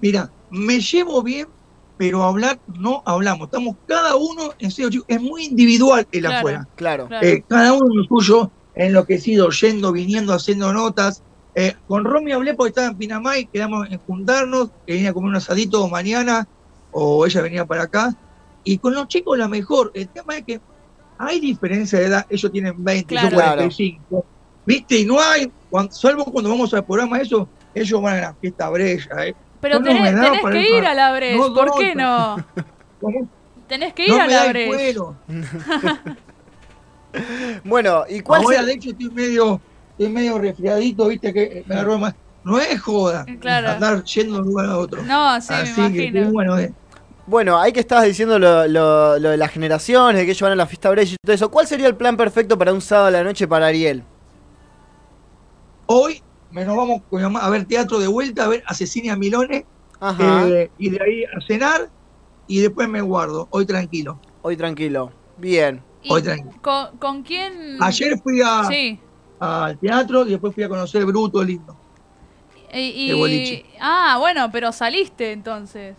Mira, 0.02 0.30
me 0.50 0.80
llevo 0.80 1.22
bien, 1.22 1.48
pero 1.96 2.22
hablar 2.22 2.60
no 2.78 3.02
hablamos. 3.06 3.46
Estamos 3.46 3.76
cada 3.86 4.16
uno, 4.16 4.52
en 4.58 4.70
serio, 4.70 4.90
chicos, 4.90 5.06
es 5.08 5.20
muy 5.20 5.46
individual 5.46 6.06
el 6.12 6.20
Claro. 6.20 6.36
afuera. 6.36 6.68
Claro. 6.76 7.08
Claro. 7.08 7.26
Eh, 7.26 7.42
cada 7.48 7.72
uno 7.72 7.86
en 7.90 7.96
lo 7.96 8.04
suyo, 8.04 8.50
enloquecido, 8.86 9.50
yendo, 9.50 9.92
viniendo, 9.92 10.32
haciendo 10.32 10.72
notas. 10.72 11.22
Eh, 11.54 11.74
con 11.86 12.04
Romy 12.04 12.32
hablé 12.32 12.54
porque 12.54 12.70
estaba 12.70 12.88
en 12.88 12.96
Pinamay, 12.96 13.46
quedamos 13.46 13.90
en 13.90 13.98
juntarnos, 13.98 14.70
que 14.86 14.94
venía 14.94 15.10
a 15.10 15.12
comer 15.12 15.30
un 15.30 15.36
asadito 15.36 15.86
mañana, 15.88 16.46
o 16.92 17.26
ella 17.26 17.42
venía 17.42 17.64
para 17.64 17.84
acá. 17.84 18.14
Y 18.64 18.78
con 18.78 18.94
los 18.94 19.08
chicos 19.08 19.38
la 19.38 19.48
mejor. 19.48 19.90
El 19.94 20.08
tema 20.08 20.36
es 20.36 20.44
que 20.44 20.60
hay 21.18 21.40
diferencia 21.40 21.98
de 21.98 22.06
edad, 22.06 22.26
ellos 22.30 22.50
tienen 22.50 22.82
20, 22.82 23.14
yo 23.14 23.20
Claro. 23.20 23.36
45. 23.36 24.24
¿Viste? 24.64 24.98
Y 24.98 25.04
no 25.04 25.20
hay, 25.20 25.50
salvo 25.90 26.24
cuando 26.24 26.50
vamos 26.50 26.72
al 26.74 26.84
programa 26.84 27.18
eso, 27.18 27.48
ellos 27.74 28.00
van 28.00 28.18
a 28.18 28.20
la 28.20 28.34
fiesta 28.34 28.68
brella. 28.70 29.26
¿eh? 29.26 29.34
Pero 29.60 29.78
no 29.78 29.84
tenés, 29.84 30.40
para 30.40 30.52
que 30.52 30.78
ir 30.78 30.84
a 30.84 30.94
la 30.94 31.12
Breche, 31.12 31.38
no 31.38 31.54
¿por 31.54 31.78
qué 31.78 31.94
no? 31.94 32.36
¿Cómo? 33.00 33.28
Tenés 33.68 33.92
que 33.94 34.04
ir 34.06 34.10
No 34.10 34.20
a 34.22 34.26
la 34.26 34.52
cuero. 34.52 35.16
Bueno, 37.64 38.04
¿y 38.08 38.20
cuál 38.20 38.42
Ahora, 38.42 38.60
se- 38.60 38.66
de 38.66 38.72
hecho, 38.72 38.90
estoy 38.90 39.10
medio, 39.10 39.62
estoy 39.90 40.12
medio 40.12 40.38
resfriadito, 40.38 41.08
viste 41.08 41.32
que 41.32 41.62
me 41.66 41.74
agarró 41.74 41.98
más. 41.98 42.14
No 42.42 42.58
es 42.58 42.80
joda 42.80 43.26
Claro. 43.40 43.70
andar 43.70 44.02
yendo 44.04 44.34
de 44.36 44.40
un 44.40 44.46
lugar 44.48 44.66
a 44.66 44.78
otro. 44.78 45.02
No, 45.02 45.40
sí, 45.40 45.52
Así 45.52 45.80
me 45.80 45.92
que, 45.92 46.04
imagino. 46.04 46.32
bueno, 46.32 46.58
eh, 46.58 46.74
Bueno, 47.26 47.60
ahí 47.60 47.72
que 47.72 47.80
estabas 47.80 48.06
diciendo 48.06 48.38
lo, 48.38 48.66
lo- 48.66 49.18
lo 49.18 49.30
de 49.30 49.36
las 49.36 49.50
generaciones, 49.52 50.16
de 50.20 50.24
que 50.24 50.30
ellos 50.32 50.42
van 50.42 50.52
a 50.52 50.56
la 50.56 50.66
fiesta 50.66 50.90
Brecht 50.90 51.12
y 51.12 51.16
todo 51.22 51.34
eso. 51.34 51.50
¿Cuál 51.50 51.66
sería 51.66 51.86
el 51.86 51.96
plan 51.96 52.16
perfecto 52.16 52.56
para 52.58 52.72
un 52.72 52.80
sábado 52.80 53.08
a 53.08 53.10
la 53.10 53.22
noche 53.24 53.46
para 53.46 53.66
Ariel? 53.66 54.04
hoy 55.86 56.22
nos 56.50 56.66
vamos 56.76 57.02
mamá 57.10 57.40
a 57.40 57.50
ver 57.50 57.66
teatro 57.66 57.98
de 57.98 58.06
vuelta, 58.06 58.44
a 58.44 58.48
ver 58.48 58.62
a 58.66 58.74
Cecilia 58.74 59.16
Milone, 59.16 59.66
Ajá. 60.00 60.48
eh, 60.48 60.70
y 60.78 60.90
de 60.90 60.98
ahí 61.04 61.24
a 61.24 61.40
cenar, 61.46 61.90
y 62.46 62.60
después 62.60 62.88
me 62.88 63.00
guardo, 63.00 63.48
hoy 63.50 63.66
tranquilo. 63.66 64.20
Hoy 64.42 64.56
tranquilo. 64.56 65.12
Bien. 65.36 65.84
¿Y 66.02 66.12
Hoy 66.12 66.22
con, 66.62 66.96
con 66.98 67.22
quién? 67.22 67.76
Ayer 67.80 68.18
fui 68.22 68.40
a- 68.42 68.64
Sí. 68.64 68.98
al 69.38 69.78
teatro 69.78 70.26
y 70.26 70.30
después 70.30 70.54
fui 70.54 70.64
a 70.64 70.68
conocer 70.68 71.04
Bruto 71.04 71.42
Lindo. 71.42 71.76
Y, 72.72 72.78
y- 72.78 73.08
De 73.08 73.14
boliche. 73.14 73.66
Ah, 73.80 74.16
bueno, 74.18 74.50
pero 74.50 74.72
saliste 74.72 75.32
entonces. 75.32 75.96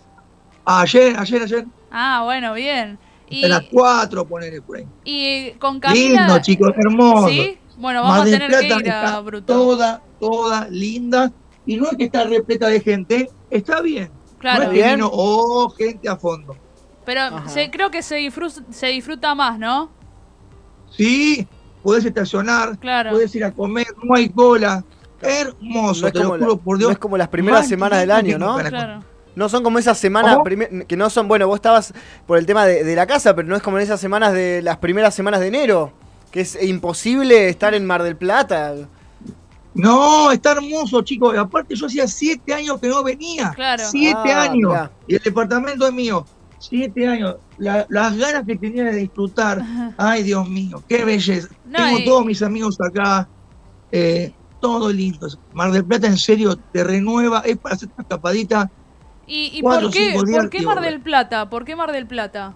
Ayer, 0.65 1.15
ayer, 1.17 1.41
ayer, 1.43 1.65
Ah, 1.91 2.22
bueno, 2.24 2.53
bien. 2.53 2.98
Y, 3.29 3.46
a 3.46 3.50
las 3.50 3.63
4 3.72 4.25
ponerle 4.27 4.62
por 4.62 4.77
ahí. 4.77 4.88
y 5.03 5.51
con 5.51 5.79
Camila. 5.79 6.22
Lindo, 6.27 6.39
chicos, 6.41 6.72
hermoso. 6.77 7.29
¿Sí? 7.29 7.58
Bueno, 7.77 8.03
vamos 8.03 8.22
a 8.22 8.24
tener 8.25 8.41
que 8.41 8.48
Plata 8.48 8.65
ir 8.65 8.74
a 8.91 9.03
está 9.05 9.20
Bruto. 9.22 9.46
toda, 9.53 10.01
toda 10.20 10.67
linda. 10.70 11.31
Y 11.65 11.77
no 11.77 11.86
es 11.89 11.98
que 11.98 12.05
está 12.05 12.24
repleta 12.25 12.67
de 12.67 12.79
gente, 12.79 13.29
está 13.50 13.81
bien. 13.81 14.12
Claro. 14.39 14.65
No 14.65 14.72
es 14.72 14.79
que 14.81 14.89
vino, 14.91 15.10
oh, 15.12 15.70
gente 15.70 16.10
a 16.10 16.15
fondo. 16.15 16.55
Pero 17.05 17.48
se, 17.48 17.70
creo 17.72 17.89
que 17.91 18.01
se 18.03 18.15
disfruta, 18.15 18.62
se 18.72 18.88
disfruta 18.88 19.34
más, 19.36 19.58
¿no? 19.58 19.89
Sí, 20.96 21.48
podés 21.84 22.05
estacionar, 22.05 22.77
Claro. 22.77 23.12
podés 23.12 23.34
ir 23.36 23.43
a 23.43 23.51
comer, 23.51 23.88
no 24.03 24.15
hay 24.15 24.29
cola. 24.29 24.84
Hermoso, 25.22 26.01
No 26.01 26.08
es, 26.08 26.13
te 26.13 26.20
lo 26.20 26.38
la- 26.38 26.43
juro 26.46 26.58
por 26.58 26.75
no 26.75 26.79
Dios. 26.79 26.91
es 26.93 26.98
como 26.98 27.17
las 27.17 27.27
primeras 27.27 27.67
semanas 27.67 28.00
del 28.00 28.12
año, 28.12 28.38
¿no? 28.38 28.58
Claro. 28.58 29.03
No 29.36 29.48
son 29.48 29.63
como 29.63 29.79
esas 29.79 29.98
semanas 29.98 30.38
que 30.88 30.98
no 30.98 31.10
son, 31.10 31.27
bueno, 31.27 31.48
vos 31.48 31.55
estabas 31.55 31.93
por 32.27 32.38
el 32.38 32.46
tema 32.46 32.65
de, 32.65 32.84
de 32.84 32.96
la 32.96 33.08
casa, 33.08 33.34
pero 33.36 33.48
no 33.48 33.55
es 33.55 33.62
como 33.62 33.77
en 33.77 33.84
esas 33.84 34.00
semanas 34.01 34.34
de 34.34 34.62
las 34.62 34.77
primeras 34.77 35.15
semanas 35.15 35.39
de 35.39 35.48
enero, 35.48 35.93
que 36.31 36.41
es 36.41 36.62
imposible 36.62 37.48
estar 37.50 37.74
en 37.74 37.86
Mar 37.86 38.03
del 38.03 38.17
Plata. 38.17 38.74
No, 39.74 40.31
está 40.31 40.51
hermoso, 40.51 41.01
chicos. 41.01 41.34
Y 41.34 41.38
aparte, 41.38 41.75
yo 41.75 41.86
hacía 41.86 42.05
siete 42.08 42.53
años 42.53 42.77
que 42.81 42.89
no 42.89 43.01
venía. 43.03 43.51
Claro. 43.55 43.84
Siete 43.89 44.34
Ah, 44.34 44.41
años. 44.43 44.70
mirá. 44.72 44.91
Y 45.08 45.15
el 45.15 45.22
departamento 45.24 45.88
es 45.88 45.93
mío. 45.93 46.25
Siete 46.62 47.08
años. 47.08 47.38
La- 47.58 47.88
las 47.89 48.15
ganas 48.18 48.44
que 48.46 48.56
tenía 48.56 48.84
de 48.86 48.96
disfrutar. 48.98 49.63
Ay, 49.98 50.22
Dios 50.22 50.48
mío, 50.48 50.84
qué 50.88 51.03
belleza. 51.03 51.48
No, 51.63 51.77
Tengo 51.86 52.00
y- 52.00 52.06
todos 52.06 52.25
mis 52.25 52.41
amigos 52.44 52.77
acá. 52.80 53.27
eh, 53.94 54.38
todo 54.60 54.94
lindo. 54.94 55.27
Mar 55.51 55.72
del 55.72 55.86
Plata, 55.86 56.06
en 56.08 56.18
serio, 56.18 56.56
te 56.72 56.84
renueva. 56.84 57.39
Es 57.39 57.58
para 57.58 57.74
hacer 57.75 57.89
una 57.98 58.03
escapadita. 58.03 58.72
¿Y, 59.25 59.58
y 59.58 59.62
Cuatro 59.62 59.88
por 59.88 59.94
qué, 59.94 60.00
días 60.12 60.13
por 60.13 60.50
qué 60.51 60.62
Mar 60.62 60.82
del 60.82 61.01
Plata? 61.01 61.50
¿Por 61.50 61.65
qué 61.65 61.75
Mar 61.75 61.91
del 61.91 62.08
Plata? 62.08 62.56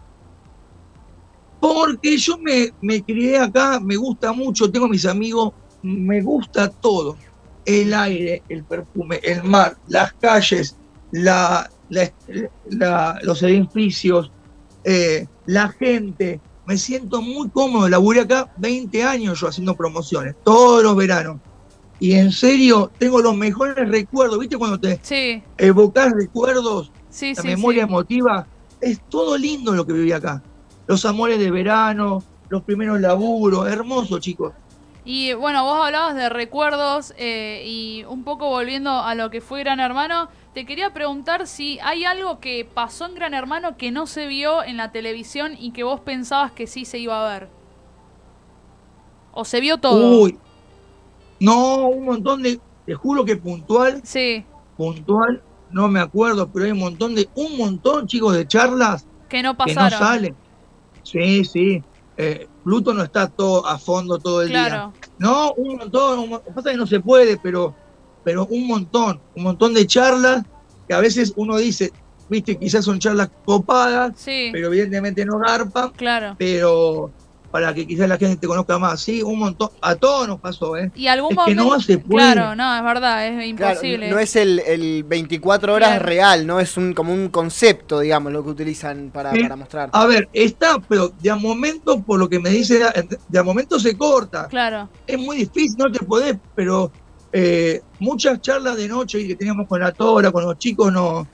Porque 1.59 2.15
yo 2.17 2.38
me, 2.41 2.69
me 2.81 3.03
crié 3.03 3.39
acá, 3.39 3.79
me 3.79 3.95
gusta 3.95 4.33
mucho, 4.33 4.71
tengo 4.71 4.88
mis 4.88 5.05
amigos, 5.05 5.53
me 5.81 6.21
gusta 6.21 6.69
todo. 6.69 7.17
El 7.65 7.93
aire, 7.95 8.43
el 8.47 8.65
perfume, 8.65 9.19
el 9.24 9.43
mar, 9.43 9.75
las 9.88 10.13
calles, 10.13 10.79
la, 11.09 11.67
la- 11.89 12.12
la- 12.70 13.20
los 13.24 13.42
edificios, 13.44 14.32
eh, 14.84 15.27
la 15.46 15.70
gente. 15.70 16.42
Me 16.65 16.77
siento 16.77 17.22
muy 17.22 17.50
cómodo. 17.51 17.88
Laburé 17.88 18.22
acá 18.22 18.51
20 18.58 19.04
años 19.04 19.39
yo 19.39 19.48
haciendo 19.48 19.75
promociones, 19.75 20.36
todos 20.44 20.82
los 20.84 20.96
veranos. 20.96 21.38
Y 22.00 22.13
en 22.13 22.32
serio, 22.32 22.92
tengo 22.98 23.22
los 23.22 23.36
mejores 23.38 23.88
recuerdos. 23.88 24.39
¿Viste 24.39 24.58
cuando 24.58 24.80
te 24.80 25.00
Sí, 25.04 25.44
evocas 25.58 26.12
recuerdos? 26.12 26.92
sí, 27.10 27.34
la 27.36 27.42
sí. 27.42 27.48
memoria 27.48 27.84
emotiva, 27.84 28.48
es 28.82 29.00
todo 29.10 29.38
lindo 29.38 29.74
lo 29.74 29.86
que 29.86 29.94
viví 29.94 30.12
acá. 30.12 30.44
Los 30.88 31.06
amores 31.06 31.39
de 31.39 31.51
verano, 31.51 32.24
los 32.50 32.63
primeros 32.63 33.00
laburos, 33.00 33.68
hermoso, 33.70 34.20
chicos. 34.20 34.54
Y 35.07 35.33
bueno, 35.33 35.63
vos 35.63 35.85
hablabas 35.85 36.15
de 36.15 36.29
recuerdos 36.29 37.13
eh, 37.17 37.63
y 37.63 38.03
un 38.05 38.24
poco 38.24 38.50
volviendo 38.50 38.89
a 38.89 39.13
lo 39.13 39.29
que 39.29 39.39
fue 39.39 39.59
Gran 39.59 39.79
Hermano, 39.79 40.29
te 40.55 40.65
quería 40.65 40.93
preguntar 40.93 41.45
si 41.45 41.77
hay 41.83 42.05
algo 42.05 42.39
que 42.39 42.65
pasó 42.65 43.05
en 43.05 43.13
Gran 43.13 43.35
Hermano 43.35 43.77
que 43.77 43.91
no 43.91 44.07
se 44.07 44.25
vio 44.25 44.63
en 44.63 44.77
la 44.77 44.91
televisión 44.91 45.53
y 45.59 45.74
que 45.74 45.83
vos 45.83 46.00
pensabas 46.00 46.53
que 46.53 46.65
sí 46.65 46.85
se 46.85 46.97
iba 46.97 47.24
a 47.24 47.39
ver. 47.39 47.50
¿O 49.31 49.45
se 49.45 49.59
vio 49.59 49.77
todo? 49.77 50.21
Uy, 50.21 50.39
no, 51.39 51.88
un 51.88 52.05
montón 52.05 52.41
de, 52.41 52.59
te 52.85 52.95
juro 52.95 53.24
que 53.25 53.38
puntual, 53.38 54.01
Sí, 54.03 54.43
puntual, 54.75 55.43
no 55.69 55.88
me 55.88 56.00
acuerdo, 56.00 56.50
pero 56.51 56.65
hay 56.65 56.71
un 56.71 56.79
montón 56.79 57.13
de, 57.13 57.29
un 57.35 57.57
montón, 57.57 58.07
chicos, 58.07 58.35
de 58.35 58.47
charlas 58.47 59.05
que 59.29 59.43
no 59.43 59.55
que 59.55 59.75
no 59.75 59.81
pasaron. 59.81 60.00
salen. 60.00 60.35
Sí, 61.03 61.45
sí. 61.45 61.83
Eh, 62.17 62.48
Pluto 62.63 62.93
no 62.93 63.03
está 63.03 63.27
todo 63.27 63.65
a 63.65 63.77
fondo 63.77 64.17
todo 64.19 64.41
el 64.41 64.50
día. 64.50 64.67
claro, 64.67 64.93
No, 65.17 65.53
un 65.53 65.77
montón, 65.77 66.19
un 66.19 66.41
pasa 66.53 66.72
que 66.72 66.77
no 66.77 66.88
se 66.88 67.00
puede, 67.00 67.38
pero, 67.38 67.75
pero 68.24 68.45
un 68.48 68.67
montón, 68.67 69.22
un 69.36 69.43
montón 69.43 69.74
de 69.74 69.86
charlas 69.86 70.43
que 70.88 70.93
a 70.93 71.00
veces 71.00 71.34
uno 71.36 71.57
dice, 71.57 71.91
viste, 72.29 72.57
quizás 72.57 72.86
son 72.86 73.00
charlas 73.00 73.29
copadas, 73.43 74.13
sí, 74.17 74.50
pero 74.51 74.67
evidentemente 74.67 75.25
no 75.25 75.39
garpan, 75.39 75.89
claro. 75.91 76.36
pero 76.38 77.12
para 77.55 77.74
que 77.74 77.88
quizás 77.88 78.09
la 78.09 78.17
gente 78.17 78.35
te 78.35 78.47
conozca 78.47 78.77
más, 78.77 79.00
sí, 79.00 79.24
un 79.24 79.39
montón, 79.39 79.69
a 79.79 79.95
todos 79.95 80.27
nos 80.27 80.41
pasó, 80.41 80.75
¿eh? 80.75 80.91
Y 80.93 81.07
algún 81.07 81.31
Es 81.31 81.38
que 81.45 81.55
momento... 81.55 81.63
no 81.75 81.79
se 81.79 81.97
puede. 82.00 82.33
Claro, 82.33 82.53
no, 82.53 82.75
es 82.75 82.83
verdad, 82.83 83.25
es 83.27 83.55
Claro, 83.55 83.71
imposible. 83.75 84.09
no 84.09 84.19
es 84.19 84.35
el, 84.35 84.59
el 84.59 85.05
24 85.05 85.74
horas 85.74 85.89
Claro. 85.91 86.05
real, 86.05 86.45
no 86.45 86.59
es 86.59 86.75
un 86.75 86.93
como 86.93 87.13
un 87.13 87.29
concepto, 87.29 88.01
digamos, 88.01 88.33
lo 88.33 88.43
que 88.43 88.50
utilizan 88.50 89.09
para, 89.09 89.31
para 89.31 89.55
mostrar. 89.55 89.89
A 89.93 90.05
ver, 90.05 90.27
está, 90.33 90.79
pero 90.89 91.13
de 91.21 91.29
a 91.31 91.38
momento, 91.38 92.03
por 92.03 92.19
lo 92.19 92.27
que 92.27 92.39
me 92.41 92.50
dice, 92.50 92.81
de 93.29 93.39
a 93.39 93.43
momento 93.43 93.79
se 93.79 93.95
corta. 93.97 94.50
Claro, 94.50 94.89
Es 95.07 95.17
muy 95.17 95.38
difícil, 95.38 95.77
no 95.77 95.89
te 95.89 96.00
podés, 96.05 96.35
pero 96.55 96.91
eh, 97.31 97.81
muchas 98.00 98.41
charlas 98.41 98.75
de 98.75 98.89
noche 98.89 99.25
que 99.25 99.38
teníamos 99.38 99.65
con 99.65 99.79
la 99.79 99.93
Tora, 99.93 100.29
con 100.29 100.43
los 100.43 100.57
chicos, 100.57 100.91
no, 100.91 101.25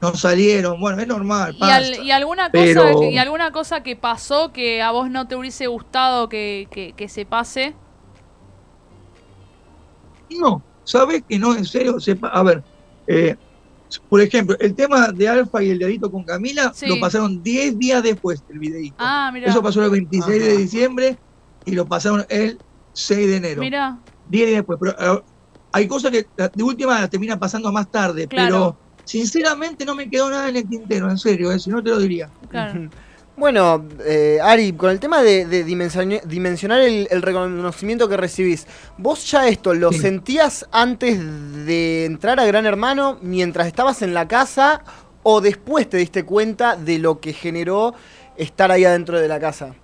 no 0.00 0.14
salieron. 0.14 0.78
Bueno, 0.80 1.00
es 1.00 1.08
normal. 1.08 1.54
y, 1.56 1.58
pasa. 1.60 1.76
al- 1.76 2.04
y 2.04 2.10
alguna 2.10 2.44
cosa 2.50 2.52
Pero- 2.64 3.00
que, 3.00 3.10
y 3.10 3.18
alguna 3.18 3.50
cosa 3.52 3.82
que 3.82 3.96
pasó 3.96 4.52
que 4.52 4.82
a 4.82 4.90
vos 4.90 5.10
no 5.10 5.26
te 5.26 5.36
hubiese 5.36 5.66
gustado 5.66 6.28
que, 6.28 6.68
que, 6.70 6.92
que 6.92 7.08
se 7.08 7.24
pase. 7.26 7.74
No, 10.38 10.62
¿sabes 10.84 11.22
que 11.28 11.38
no? 11.38 11.54
En 11.54 11.64
serio, 11.64 12.00
sepa, 12.00 12.28
a 12.28 12.42
ver, 12.42 12.62
eh, 13.06 13.36
por 14.08 14.20
ejemplo, 14.20 14.56
el 14.58 14.74
tema 14.74 15.08
de 15.12 15.28
Alfa 15.28 15.62
y 15.62 15.70
el 15.70 15.78
dedito 15.78 16.10
con 16.10 16.24
Camila 16.24 16.72
Sí. 16.74 16.86
lo 16.86 16.98
pasaron 16.98 17.42
10 17.42 17.78
días 17.78 18.02
después 18.02 18.46
del 18.48 18.58
videíto. 18.58 18.96
Ah, 18.98 19.30
mira. 19.32 19.48
Eso 19.48 19.62
pasó 19.62 19.84
el 19.84 19.90
26 19.90 20.42
de 20.44 20.56
diciembre 20.56 21.16
y 21.64 21.72
lo 21.72 21.86
pasaron 21.86 22.26
el 22.28 22.58
6 22.92 23.28
de 23.28 23.36
enero. 23.36 23.60
Mira. 23.60 23.98
10 24.28 24.46
días 24.48 24.58
después. 24.58 24.78
Pero 24.80 25.16
eh, 25.18 25.22
hay 25.72 25.86
cosas 25.86 26.10
que 26.10 26.26
la- 26.36 26.48
de 26.48 26.62
última 26.64 27.00
las 27.00 27.08
termina 27.10 27.38
pasando 27.38 27.70
más 27.70 27.88
tarde, 27.90 28.26
Claro. 28.26 28.76
pero 28.76 28.85
sinceramente 29.06 29.84
no 29.86 29.94
me 29.94 30.10
quedó 30.10 30.28
nada 30.28 30.48
en 30.48 30.56
el 30.56 30.68
tintero, 30.68 31.08
en 31.08 31.16
serio, 31.16 31.50
eh, 31.52 31.58
si 31.58 31.70
no 31.70 31.82
te 31.82 31.90
lo 31.90 31.98
diría. 31.98 32.28
Claro. 32.50 32.90
Bueno, 33.36 33.84
eh, 34.04 34.38
Ari, 34.42 34.72
con 34.72 34.90
el 34.90 34.98
tema 34.98 35.22
de, 35.22 35.44
dimensionar 35.64 36.80
el, 36.80 37.06
el 37.10 37.22
reconocimiento 37.22 38.08
que 38.08 38.16
recibís, 38.16 38.66
¿vos 38.96 39.30
ya 39.30 39.46
esto 39.46 39.74
lo 39.74 39.92
Sí. 39.92 39.98
sentías 39.98 40.66
antes 40.72 41.18
de 41.66 42.06
entrar 42.06 42.40
a 42.40 42.46
Gran 42.46 42.66
Hermano, 42.66 43.18
mientras 43.20 43.66
estabas 43.66 44.02
en 44.02 44.14
la 44.14 44.26
casa, 44.26 44.82
o 45.22 45.40
después 45.40 45.88
te 45.88 45.98
diste 45.98 46.24
cuenta 46.24 46.76
de 46.76 46.98
lo 46.98 47.20
que 47.20 47.32
generó 47.32 47.94
estar 48.36 48.72
ahí 48.72 48.84
adentro 48.84 49.20
de 49.20 49.28
la 49.28 49.38
casa? 49.38 49.74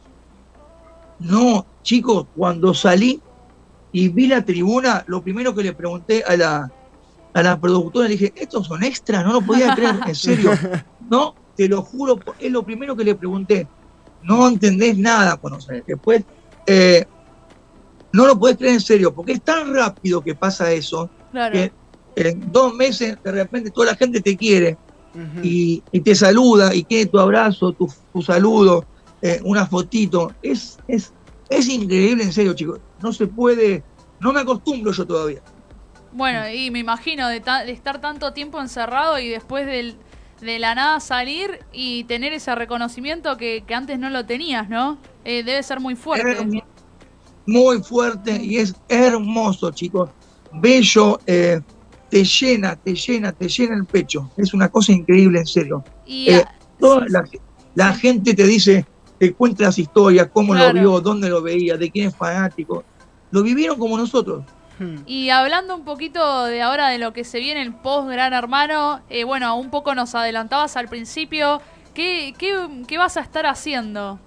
No, 1.18 1.66
chicos, 1.82 2.26
cuando 2.34 2.74
salí 2.74 3.20
y 3.92 4.08
vi 4.08 4.28
la 4.28 4.44
tribuna, 4.44 5.04
lo 5.06 5.22
primero 5.22 5.54
que 5.54 5.62
le 5.62 5.74
pregunté 5.74 6.24
a 6.26 6.36
la, 6.36 6.72
a 7.34 7.42
la 7.42 7.58
productora, 7.60 8.08
le 8.08 8.14
dije, 8.14 8.32
¿estos 8.36 8.66
son 8.66 8.82
extras? 8.84 9.24
No 9.24 9.32
lo 9.32 9.42
podía 9.42 9.74
creer, 9.74 9.96
en 10.06 10.14
serio. 10.14 10.50
No, 10.98 11.36
te 11.54 11.68
lo 11.68 11.82
juro, 11.82 12.18
es 12.38 12.50
lo 12.50 12.64
primero 12.64 12.96
que 12.96 13.04
le 13.04 13.14
pregunté. 13.14 13.68
No 14.20 14.48
entendés 14.48 14.96
nada 14.98 15.36
cuando. 15.36 15.58
Después, 15.86 16.24
eh, 16.66 17.04
no 18.12 18.26
lo 18.26 18.38
podés 18.38 18.56
creer 18.58 18.74
en 18.74 18.80
serio, 18.80 19.14
porque 19.14 19.32
es 19.32 19.42
tan 19.42 19.72
rápido 19.74 20.22
que 20.22 20.34
pasa 20.34 20.70
eso, 20.72 21.10
Claro. 21.30 21.52
que 21.54 21.72
en 22.14 22.52
dos 22.52 22.74
meses 22.74 23.16
de 23.22 23.32
repente 23.32 23.70
toda 23.70 23.86
la 23.86 23.96
gente 23.96 24.20
te 24.20 24.36
quiere 24.36 24.78
y, 25.42 25.82
y 25.90 26.00
te 26.00 26.14
saluda 26.14 26.74
y 26.74 26.84
quiere 26.84 27.06
tu 27.06 27.18
abrazo, 27.18 27.72
tu, 27.72 27.90
tu 28.12 28.22
saludo, 28.22 28.86
eh, 29.20 29.40
una 29.44 29.66
fotito. 29.66 30.36
Es, 30.42 30.78
es, 30.86 31.14
es 31.48 31.68
increíble, 31.68 32.24
en 32.24 32.32
serio, 32.32 32.52
chicos. 32.54 32.80
No 32.98 33.12
se 33.12 33.26
puede, 33.28 33.84
no 34.20 34.32
me 34.32 34.40
acostumbro 34.40 34.92
yo 34.92 35.06
todavía. 35.06 35.42
Bueno, 36.12 36.48
y 36.50 36.70
me 36.70 36.78
imagino 36.78 37.28
de, 37.28 37.40
ta- 37.40 37.64
de 37.64 37.72
estar 37.72 38.00
tanto 38.00 38.32
tiempo 38.32 38.60
encerrado 38.60 39.18
y 39.18 39.28
después 39.28 39.66
del- 39.66 39.96
de 40.40 40.58
la 40.58 40.74
nada 40.74 41.00
salir 41.00 41.60
y 41.72 42.04
tener 42.04 42.32
ese 42.32 42.54
reconocimiento 42.54 43.36
que, 43.36 43.64
que 43.66 43.74
antes 43.74 43.98
no 43.98 44.10
lo 44.10 44.26
tenías, 44.26 44.68
¿no? 44.68 44.98
Eh, 45.24 45.42
debe 45.44 45.62
ser 45.62 45.80
muy 45.80 45.94
fuerte. 45.94 46.36
Muy 47.46 47.82
fuerte 47.82 48.38
y 48.42 48.58
es 48.58 48.76
hermoso, 48.88 49.72
chicos. 49.72 50.10
Bello, 50.50 51.20
eh, 51.26 51.60
te 52.08 52.24
llena, 52.24 52.76
te 52.76 52.94
llena, 52.94 53.32
te 53.32 53.48
llena 53.48 53.74
el 53.76 53.86
pecho. 53.86 54.32
Es 54.36 54.54
una 54.54 54.68
cosa 54.68 54.92
increíble, 54.92 55.38
en 55.40 55.46
serio. 55.46 55.86
Y 56.04 56.30
Eh, 56.30 56.44
Toda 56.78 57.04
la, 57.08 57.24
la 57.74 57.94
gente 57.94 58.34
te 58.34 58.44
dice, 58.44 58.88
te 59.18 59.34
cuenta 59.34 59.64
las 59.64 59.78
historias, 59.78 60.28
cómo 60.32 60.52
Claro. 60.52 60.74
lo 60.74 60.80
vio, 60.80 61.00
dónde 61.00 61.28
lo 61.28 61.40
veía, 61.40 61.76
de 61.76 61.90
quién 61.92 62.08
es 62.08 62.16
fanático. 62.16 62.84
Lo 63.30 63.42
vivieron 63.44 63.78
como 63.78 63.96
nosotros. 63.96 64.44
Hmm. 64.82 65.02
Y 65.06 65.30
hablando 65.30 65.74
un 65.76 65.84
poquito 65.84 66.44
de 66.46 66.60
ahora 66.62 66.88
de 66.88 66.98
lo 66.98 67.12
que 67.12 67.24
se 67.24 67.38
viene 67.40 67.62
el 67.62 67.72
post 67.74 68.08
Gran 68.08 68.32
Hermano, 68.32 69.00
eh, 69.08 69.24
bueno, 69.24 69.56
un 69.56 69.70
poco 69.70 69.94
nos 69.94 70.14
adelantabas 70.14 70.76
al 70.76 70.88
principio. 70.88 71.60
¿Qué, 71.94 72.34
qué, 72.38 72.54
qué 72.86 72.98
vas 72.98 73.16
a 73.16 73.20
estar 73.20 73.46
haciendo? 73.46 74.18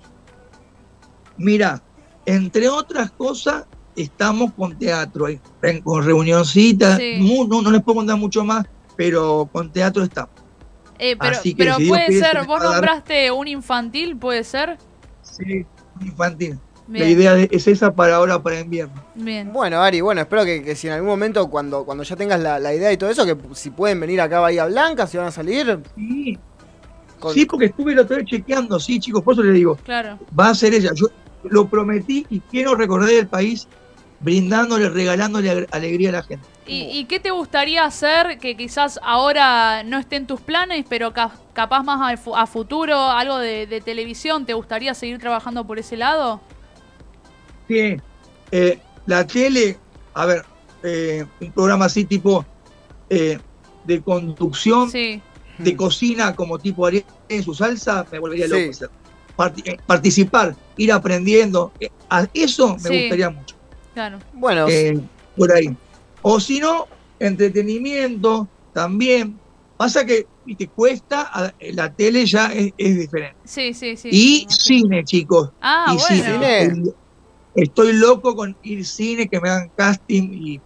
Mira, 1.37 1.81
entre 2.25 2.69
otras 2.69 3.11
cosas, 3.11 3.65
estamos 3.95 4.53
con 4.53 4.77
teatro, 4.77 5.25
con 5.83 6.05
reunioncitas, 6.05 6.97
Sí. 6.97 7.45
no, 7.49 7.61
no 7.61 7.71
les 7.71 7.81
puedo 7.83 7.97
contar 7.97 8.17
mucho 8.17 8.43
más, 8.43 8.65
pero 8.95 9.49
con 9.51 9.71
teatro 9.71 10.03
estamos. 10.03 10.31
Eh, 10.97 11.17
pero 11.19 11.31
Así 11.31 11.53
que 11.53 11.63
pero 11.65 11.75
si 11.77 11.87
puede 11.89 12.05
quiere, 12.07 12.25
ser, 12.25 12.45
vos 12.45 12.61
dar- 12.61 12.71
nombraste 12.73 13.31
un 13.31 13.47
infantil, 13.49 14.15
¿puede 14.15 14.43
ser? 14.45 14.77
Sí, 15.21 15.65
infantil. 15.99 16.57
La 16.87 17.05
idea 17.05 17.33
de- 17.33 17.49
es 17.51 17.67
esa 17.67 17.93
para 17.95 18.15
ahora, 18.17 18.41
para 18.43 18.59
invierno. 18.59 19.03
bien. 19.15 19.51
Bueno, 19.51 19.81
Ari, 19.81 20.01
bueno, 20.01 20.21
espero 20.21 20.45
que, 20.45 20.63
que 20.63 20.75
si 20.75 20.87
en 20.87 20.93
algún 20.93 21.09
momento, 21.09 21.49
cuando, 21.49 21.83
cuando 21.83 22.03
ya 22.03 22.15
tengas 22.15 22.39
la, 22.39 22.59
la 22.59 22.73
idea 22.73 22.91
y 22.91 22.97
todo 22.97 23.09
eso, 23.09 23.25
que 23.25 23.35
si 23.55 23.71
pueden 23.71 23.99
venir 23.99 24.21
acá 24.21 24.37
a 24.37 24.41
Bahía 24.41 24.65
Blanca, 24.65 25.07
si 25.07 25.17
van 25.17 25.27
a 25.27 25.31
salir. 25.31 25.79
Sí, 25.95 26.37
con- 27.19 27.33
sí, 27.33 27.45
porque 27.45 27.65
estuve 27.65 27.95
la 27.95 28.03
otra 28.03 28.17
vez 28.17 28.25
chequeando, 28.27 28.79
sí, 28.79 28.99
chicos, 28.99 29.23
por 29.23 29.33
eso 29.33 29.43
les 29.43 29.55
digo, 29.55 29.77
Claro. 29.83 30.19
va 30.37 30.49
a 30.49 30.55
ser 30.55 30.73
ella. 30.75 30.91
Yo 30.93 31.07
lo 31.43 31.67
prometí 31.67 32.25
y 32.29 32.39
quiero 32.41 32.75
recorrer 32.75 33.17
el 33.19 33.27
país 33.27 33.67
brindándole, 34.19 34.89
regalándole 34.89 35.67
alegría 35.71 36.09
a 36.09 36.13
la 36.13 36.23
gente. 36.23 36.45
¿Y, 36.67 36.83
y 36.99 37.05
qué 37.05 37.19
te 37.19 37.29
gustaría 37.31 37.83
hacer 37.83 38.39
que 38.39 38.55
quizás 38.57 38.99
ahora 39.03 39.83
no 39.83 39.99
esté 39.99 40.15
en 40.15 40.25
tus 40.25 40.41
planes, 40.41 40.85
pero 40.89 41.13
ca- 41.13 41.31
capaz 41.53 41.83
más 41.83 42.17
a, 42.27 42.41
a 42.41 42.47
futuro, 42.47 42.95
algo 43.11 43.37
de, 43.37 43.67
de 43.67 43.81
televisión? 43.81 44.45
¿Te 44.45 44.53
gustaría 44.53 44.93
seguir 44.95 45.19
trabajando 45.19 45.65
por 45.65 45.77
ese 45.77 45.95
lado? 45.97 46.41
Sí, 47.67 47.95
eh, 48.51 48.79
la 49.05 49.25
tele, 49.25 49.79
a 50.13 50.25
ver, 50.25 50.43
eh, 50.83 51.25
un 51.41 51.51
programa 51.51 51.85
así 51.85 52.05
tipo 52.05 52.45
eh, 53.09 53.39
de 53.83 54.01
conducción, 54.03 54.89
Sí, 54.89 55.21
de 55.59 55.75
cocina, 55.75 56.35
como 56.35 56.57
tipo 56.59 56.85
Ariel 56.85 57.05
en 57.29 57.43
su 57.43 57.53
salsa, 57.53 58.05
me 58.11 58.19
volvería 58.19 58.45
Sí. 58.45 58.51
loco. 58.51 58.69
hacer. 58.71 58.89
Parti- 59.35 59.63
eh, 59.69 59.77
participar, 59.85 60.55
ir 60.77 60.91
aprendiendo, 60.91 61.73
eh, 61.79 61.89
a 62.09 62.27
eso 62.33 62.75
me 62.77 62.89
Sí. 62.89 62.99
gustaría 63.01 63.29
mucho. 63.29 63.55
claro. 63.93 64.21
Bueno, 64.33 64.67
eh, 64.69 64.97
por 65.35 65.51
ahí. 65.53 65.67
O 66.21 66.39
si 66.39 66.59
no, 66.59 66.87
entretenimiento 67.19 68.49
también. 68.73 69.39
Pasa 69.77 70.05
que 70.05 70.27
te 70.57 70.69
cuesta, 70.69 71.53
la 71.59 71.93
tele 71.93 72.25
ya 72.25 72.47
es, 72.53 72.73
es 72.77 72.97
diferente. 72.97 73.37
Sí, 73.43 73.73
sí, 73.73 73.97
sí. 73.97 74.09
y 74.11 74.45
cine, 74.49 75.03
chicos. 75.03 75.49
Ah, 75.61 75.93
y 75.93 75.97
bueno. 75.97 76.39
cine. 76.39 76.93
Estoy, 77.55 77.93
loco 77.93 78.35
con 78.35 78.55
ir 78.63 78.85
cine, 78.85 79.27
que 79.27 79.39
me 79.39 79.49
hagan 79.49 79.71
casting 79.75 80.29
y 80.33 80.61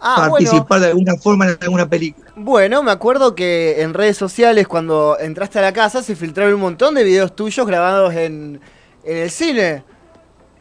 ah, 0.00 0.28
bueno. 0.28 0.50
participar 0.50 0.80
de 0.80 0.86
alguna 0.88 1.16
forma 1.16 1.46
en 1.46 1.58
alguna 1.60 1.88
película. 1.88 2.32
Bueno, 2.36 2.82
me 2.82 2.90
acuerdo 2.90 3.34
que 3.34 3.82
en 3.82 3.94
redes 3.94 4.16
sociales, 4.16 4.68
cuando 4.68 5.18
entraste 5.18 5.58
a 5.58 5.62
la 5.62 5.72
casa, 5.72 6.02
se 6.02 6.16
filtraron 6.16 6.54
un 6.54 6.60
montón 6.60 6.94
de 6.94 7.04
videos 7.04 7.34
tuyos 7.34 7.66
grabados 7.66 8.14
en, 8.14 8.60
en 9.04 9.16
el 9.16 9.30
cine. 9.30 9.84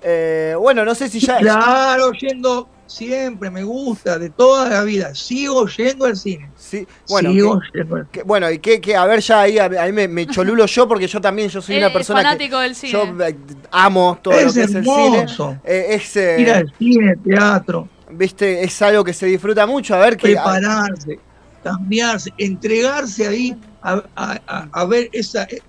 Eh, 0.04 0.56
bueno, 0.60 0.84
no 0.86 0.94
sé 0.96 1.08
si 1.10 1.20
ya. 1.20 1.38
Claro, 1.38 2.12
yendo 2.14 2.68
siempre, 2.88 3.50
me 3.50 3.64
gusta, 3.64 4.20
de 4.20 4.30
toda 4.30 4.70
la 4.70 4.84
vida. 4.84 5.16
Sigo 5.16 5.66
yendo 5.68 6.06
al 6.06 6.18
cine. 6.18 6.52
Sí, 6.58 6.86
bueno, 7.10 7.32
Sigo 7.32 7.60
que- 7.60 7.78
yendo 7.80 7.96
al 7.96 8.08
que- 8.10 8.24
bueno, 8.24 8.52
y 8.52 8.60
que, 8.60 8.82
que- 8.82 8.96
a 8.96 9.06
ver, 9.06 9.22
ya 9.22 9.42
ahí, 9.42 9.58
a- 9.58 9.66
ahí 9.80 9.92
me, 9.94 10.08
me 10.08 10.28
cholulo 10.28 10.66
yo, 10.66 10.88
porque 10.88 11.08
yo 11.08 11.22
también 11.22 11.48
yo 11.50 11.62
soy 11.62 11.76
Él 11.78 11.84
una 11.84 11.94
persona 11.94 12.20
que. 12.20 12.26
fanático 12.26 12.60
del 12.60 12.76
cine. 12.76 12.92
Yo 12.94 13.04
eh, 13.26 13.36
amo 13.72 14.20
todo 14.22 14.34
lo 14.34 14.40
Es 14.42 14.54
que 14.54 14.62
es 14.64 14.76
el 14.76 14.84
cine. 14.84 15.18
hermoso. 15.20 15.58
Eh, 15.64 15.86
es, 15.92 16.16
eh, 16.18 16.36
Ir 16.42 16.52
al 16.52 16.74
cine, 16.78 17.16
teatro, 17.24 17.88
viste, 18.12 18.64
es 18.64 18.82
algo 18.82 19.04
que 19.04 19.14
se 19.14 19.26
disfruta 19.26 19.66
mucho. 19.66 19.96
A 19.96 20.00
ver 20.00 20.18
que. 20.18 20.34
prepararse, 20.34 21.18
cambiarse, 21.64 22.30
entregarse 22.38 23.26
ahí 23.28 23.56
a, 23.82 24.04
a- 24.16 24.42
a- 24.46 24.68
a 24.72 24.86
ver 24.86 25.10
esa 25.14 25.44
eh, 25.44 25.62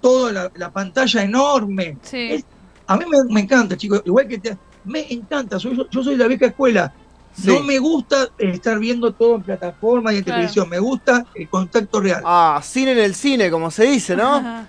toda 0.00 0.32
la, 0.32 0.52
la 0.54 0.70
pantalla 0.70 1.22
enorme. 1.24 1.96
Sí. 2.02 2.28
Es- 2.32 2.44
a 2.86 2.96
mí 2.96 3.04
me, 3.08 3.34
me 3.34 3.40
encanta, 3.40 3.76
chicos, 3.76 4.02
igual 4.04 4.28
que 4.28 4.38
te, 4.38 4.56
me 4.84 5.06
encanta, 5.12 5.58
soy, 5.58 5.76
yo, 5.76 5.86
yo 5.90 6.02
soy 6.02 6.14
de 6.14 6.22
la 6.22 6.28
vieja 6.28 6.46
escuela. 6.46 6.92
Sí. 7.32 7.48
No 7.48 7.60
me 7.64 7.78
gusta 7.78 8.28
estar 8.38 8.78
viendo 8.78 9.12
todo 9.12 9.36
en 9.36 9.42
plataforma 9.42 10.12
y 10.12 10.18
en 10.18 10.24
Claro. 10.24 10.36
televisión, 10.38 10.68
me 10.70 10.78
gusta 10.78 11.24
el 11.34 11.48
contacto 11.50 12.00
real. 12.00 12.22
Ah, 12.24 12.60
cine 12.62 12.92
en 12.92 12.98
el 12.98 13.14
cine, 13.14 13.50
como 13.50 13.70
se 13.70 13.84
dice, 13.84 14.16
¿no? 14.16 14.36
Ajá. 14.36 14.68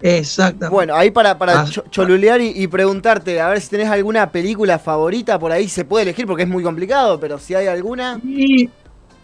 Exactamente. 0.00 0.68
Bueno, 0.68 0.94
ahí 0.96 1.10
para, 1.10 1.38
para 1.38 1.60
Ah, 1.60 1.64
cho- 1.70 1.84
cholulear 1.88 2.40
y, 2.40 2.48
y 2.56 2.66
preguntarte, 2.66 3.40
a 3.40 3.48
ver 3.48 3.60
si 3.60 3.70
tenés 3.70 3.88
alguna 3.88 4.30
película 4.30 4.78
favorita 4.78 5.38
por 5.38 5.52
ahí, 5.52 5.68
se 5.68 5.84
puede 5.84 6.02
elegir 6.02 6.26
porque 6.26 6.42
es 6.42 6.48
muy 6.48 6.64
complicado, 6.64 7.20
pero 7.20 7.38
si 7.38 7.54
hay 7.54 7.68
alguna. 7.68 8.20
Y 8.24 8.68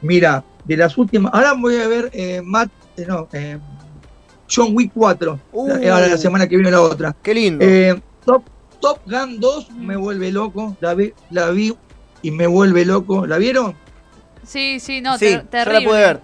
mira, 0.00 0.44
de 0.64 0.76
las 0.76 0.96
últimas, 0.96 1.34
ahora 1.34 1.54
voy 1.54 1.76
a 1.76 1.88
ver 1.88 2.10
eh, 2.12 2.40
Matt, 2.44 2.70
eh, 2.96 3.04
no, 3.08 3.28
eh, 3.32 3.58
John 4.50 4.74
Wick 4.74 4.92
4, 4.94 5.38
Uh. 5.52 5.68
la- 5.68 5.94
ahora 5.94 6.08
la 6.08 6.16
semana 6.18 6.46
que 6.46 6.56
viene 6.56 6.70
la 6.70 6.80
otra. 6.80 7.14
Qué 7.22 7.34
lindo. 7.34 7.64
Eh, 7.64 8.00
Top, 8.24 8.44
Top 8.80 9.00
Gun 9.06 9.40
2 9.40 9.70
me 9.72 9.96
vuelve 9.96 10.30
loco, 10.32 10.76
la 10.80 10.94
vi, 10.94 11.12
la 11.30 11.50
vi 11.50 11.76
y 12.22 12.30
me 12.30 12.46
vuelve 12.46 12.84
loco. 12.84 13.26
¿La 13.26 13.38
vieron? 13.38 13.74
Sí, 14.44 14.80
sí, 14.80 15.00
no, 15.00 15.18
sí, 15.18 15.26
ter- 15.26 15.32
yo 15.32 15.42
la 15.44 15.50
terrible. 15.50 15.87
pude 15.88 15.98
ver. 16.00 16.20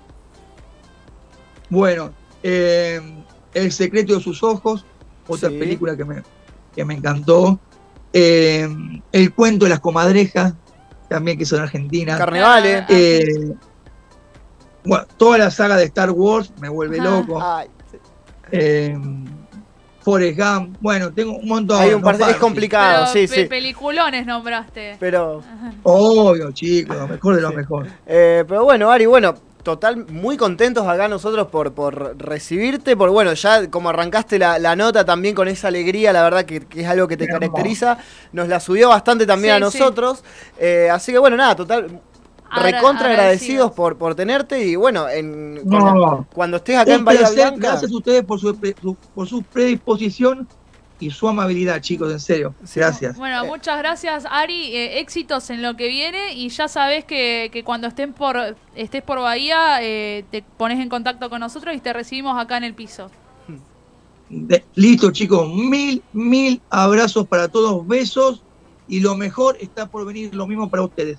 Bueno, 1.71 2.13
eh, 2.43 3.01
El 3.55 3.71
secreto 3.71 4.15
de 4.17 4.21
sus 4.21 4.43
ojos, 4.43 4.85
otra 5.29 5.49
Sí. 5.49 5.57
película 5.59 5.97
que 5.97 6.05
me, 6.05 6.23
que 6.75 6.85
me 6.85 6.95
encantó. 6.95 7.61
Eh, 8.13 8.69
el 9.13 9.33
cuento 9.33 9.65
de 9.65 9.69
las 9.71 9.79
comadrejas, 9.81 10.55
también 11.09 11.39
que 11.39 11.45
son 11.47 11.61
argentinas. 11.61 12.19
Carnevale. 12.19 12.79
Ah, 12.79 12.87
Eh, 12.89 13.55
bueno, 14.85 15.07
toda 15.17 15.39
la 15.39 15.51
saga 15.53 15.77
de 15.77 15.85
Star 15.85 16.11
Wars 16.11 16.53
me 16.61 16.69
vuelve 16.69 16.99
Ajá. 16.99 17.11
loco. 17.11 17.41
Ay, 17.41 17.69
Eh, 18.51 18.95
Forrest 20.01 20.39
Gump, 20.39 20.77
bueno, 20.81 21.11
tengo 21.13 21.33
un 21.39 21.49
montón. 21.49 21.81
hay 21.81 21.95
un 21.95 22.01
no 22.03 22.05
par 22.07 22.19
de- 22.19 22.31
es 22.31 22.37
complicado, 22.37 23.07
Pero 23.13 23.27
sí, 23.27 23.27
pe- 23.35 23.43
sí. 23.43 23.49
peliculones 23.49 24.27
nombraste. 24.27 24.97
Pero, 25.01 25.43
Obvio, 25.83 26.53
chicos, 26.53 26.97
lo 26.97 27.09
mejor 27.09 27.37
de 27.37 27.41
lo 27.43 27.49
Sí. 27.51 27.57
mejor. 27.57 27.87
eh, 28.07 28.45
pero 28.47 28.65
bueno, 28.65 28.91
Ari, 28.91 29.07
bueno, 29.07 29.35
total, 29.63 30.05
muy 30.11 30.37
contentos 30.37 30.87
acá 30.87 31.09
nosotros 31.09 31.47
por, 31.49 31.73
por 31.73 32.19
recibirte, 32.19 32.99
por 32.99 33.09
bueno, 33.11 33.33
ya 33.33 33.71
como 33.71 33.89
arrancaste 33.89 34.39
la, 34.39 34.59
la 34.59 34.77
nota 34.77 35.07
también 35.07 35.35
con 35.35 35.49
esa 35.49 35.69
alegría, 35.69 36.13
la 36.13 36.23
verdad 36.23 36.45
que, 36.45 36.61
que 36.61 36.83
es 36.83 36.87
algo 36.87 37.09
que 37.09 37.17
te 37.17 37.27
caracteriza, 37.27 37.97
nos 38.33 38.47
la 38.49 38.61
subió 38.61 38.91
bastante 38.91 39.25
también 39.27 39.55
Sí, 39.57 39.63
a 39.65 39.71
sí. 39.71 39.79
nosotros, 39.79 40.23
eh, 40.59 40.91
así 40.93 41.13
que 41.13 41.19
bueno, 41.19 41.39
nada, 41.39 41.57
total, 41.57 41.99
Recontra 42.63 43.11
agradecidos 43.11 43.73
por, 43.73 43.97
por 43.97 44.15
tenerte 44.15 44.67
y 44.67 44.77
bueno, 44.77 45.09
en, 45.09 45.55
No. 45.57 45.63
cuando, 45.79 46.27
cuando 46.33 46.57
estés 46.59 46.79
acá 46.79 46.95
en 46.95 47.05
Bahía 47.05 47.21
placer, 47.21 47.51
Blanca, 47.53 47.69
gracias 47.71 47.93
a 47.93 47.97
ustedes 47.97 48.25
por 48.25 48.41
su, 48.41 48.57
por 49.15 49.29
su 49.29 49.43
predisposición 49.43 50.47
y 51.01 51.11
su 51.11 51.29
amabilidad, 51.29 51.81
chicos, 51.81 52.11
en 52.13 52.21
serio. 52.21 52.55
Sí. 52.65 52.79
Gracias. 52.81 53.17
Bueno, 53.17 53.45
Eh. 53.45 53.47
muchas 53.49 53.79
gracias 53.79 54.25
Ari, 54.31 54.75
Eh, 54.77 55.01
éxitos 55.01 55.51
en 55.51 55.61
lo 55.61 55.77
que 55.77 55.89
viene 55.89 56.35
y 56.35 56.49
ya 56.49 56.69
sabes 56.69 57.05
que, 57.05 57.51
que 57.53 57.65
cuando 57.65 57.87
estén 57.89 58.13
por, 58.13 58.57
estés 58.75 59.03
por 59.03 59.19
Bahía 59.21 59.79
eh, 59.83 60.25
te 60.31 60.43
pones 60.57 60.79
en 60.81 60.89
contacto 60.89 61.29
con 61.29 61.41
nosotros 61.41 61.75
y 61.75 61.81
te 61.81 61.93
recibimos 61.93 62.39
acá 62.41 62.57
en 62.59 62.65
el 62.65 62.75
piso. 62.75 63.11
De- 64.31 64.65
listo, 64.75 65.11
chicos. 65.13 65.49
Mil, 65.55 66.03
mil 66.13 66.61
abrazos 66.71 67.27
para 67.27 67.49
todos, 67.49 67.87
besos 67.87 68.43
y 68.89 69.01
lo 69.01 69.15
mejor 69.17 69.57
está 69.61 69.87
por 69.87 70.05
venir, 70.07 70.35
lo 70.35 70.47
mismo 70.47 70.69
para 70.71 70.83
ustedes. 70.83 71.19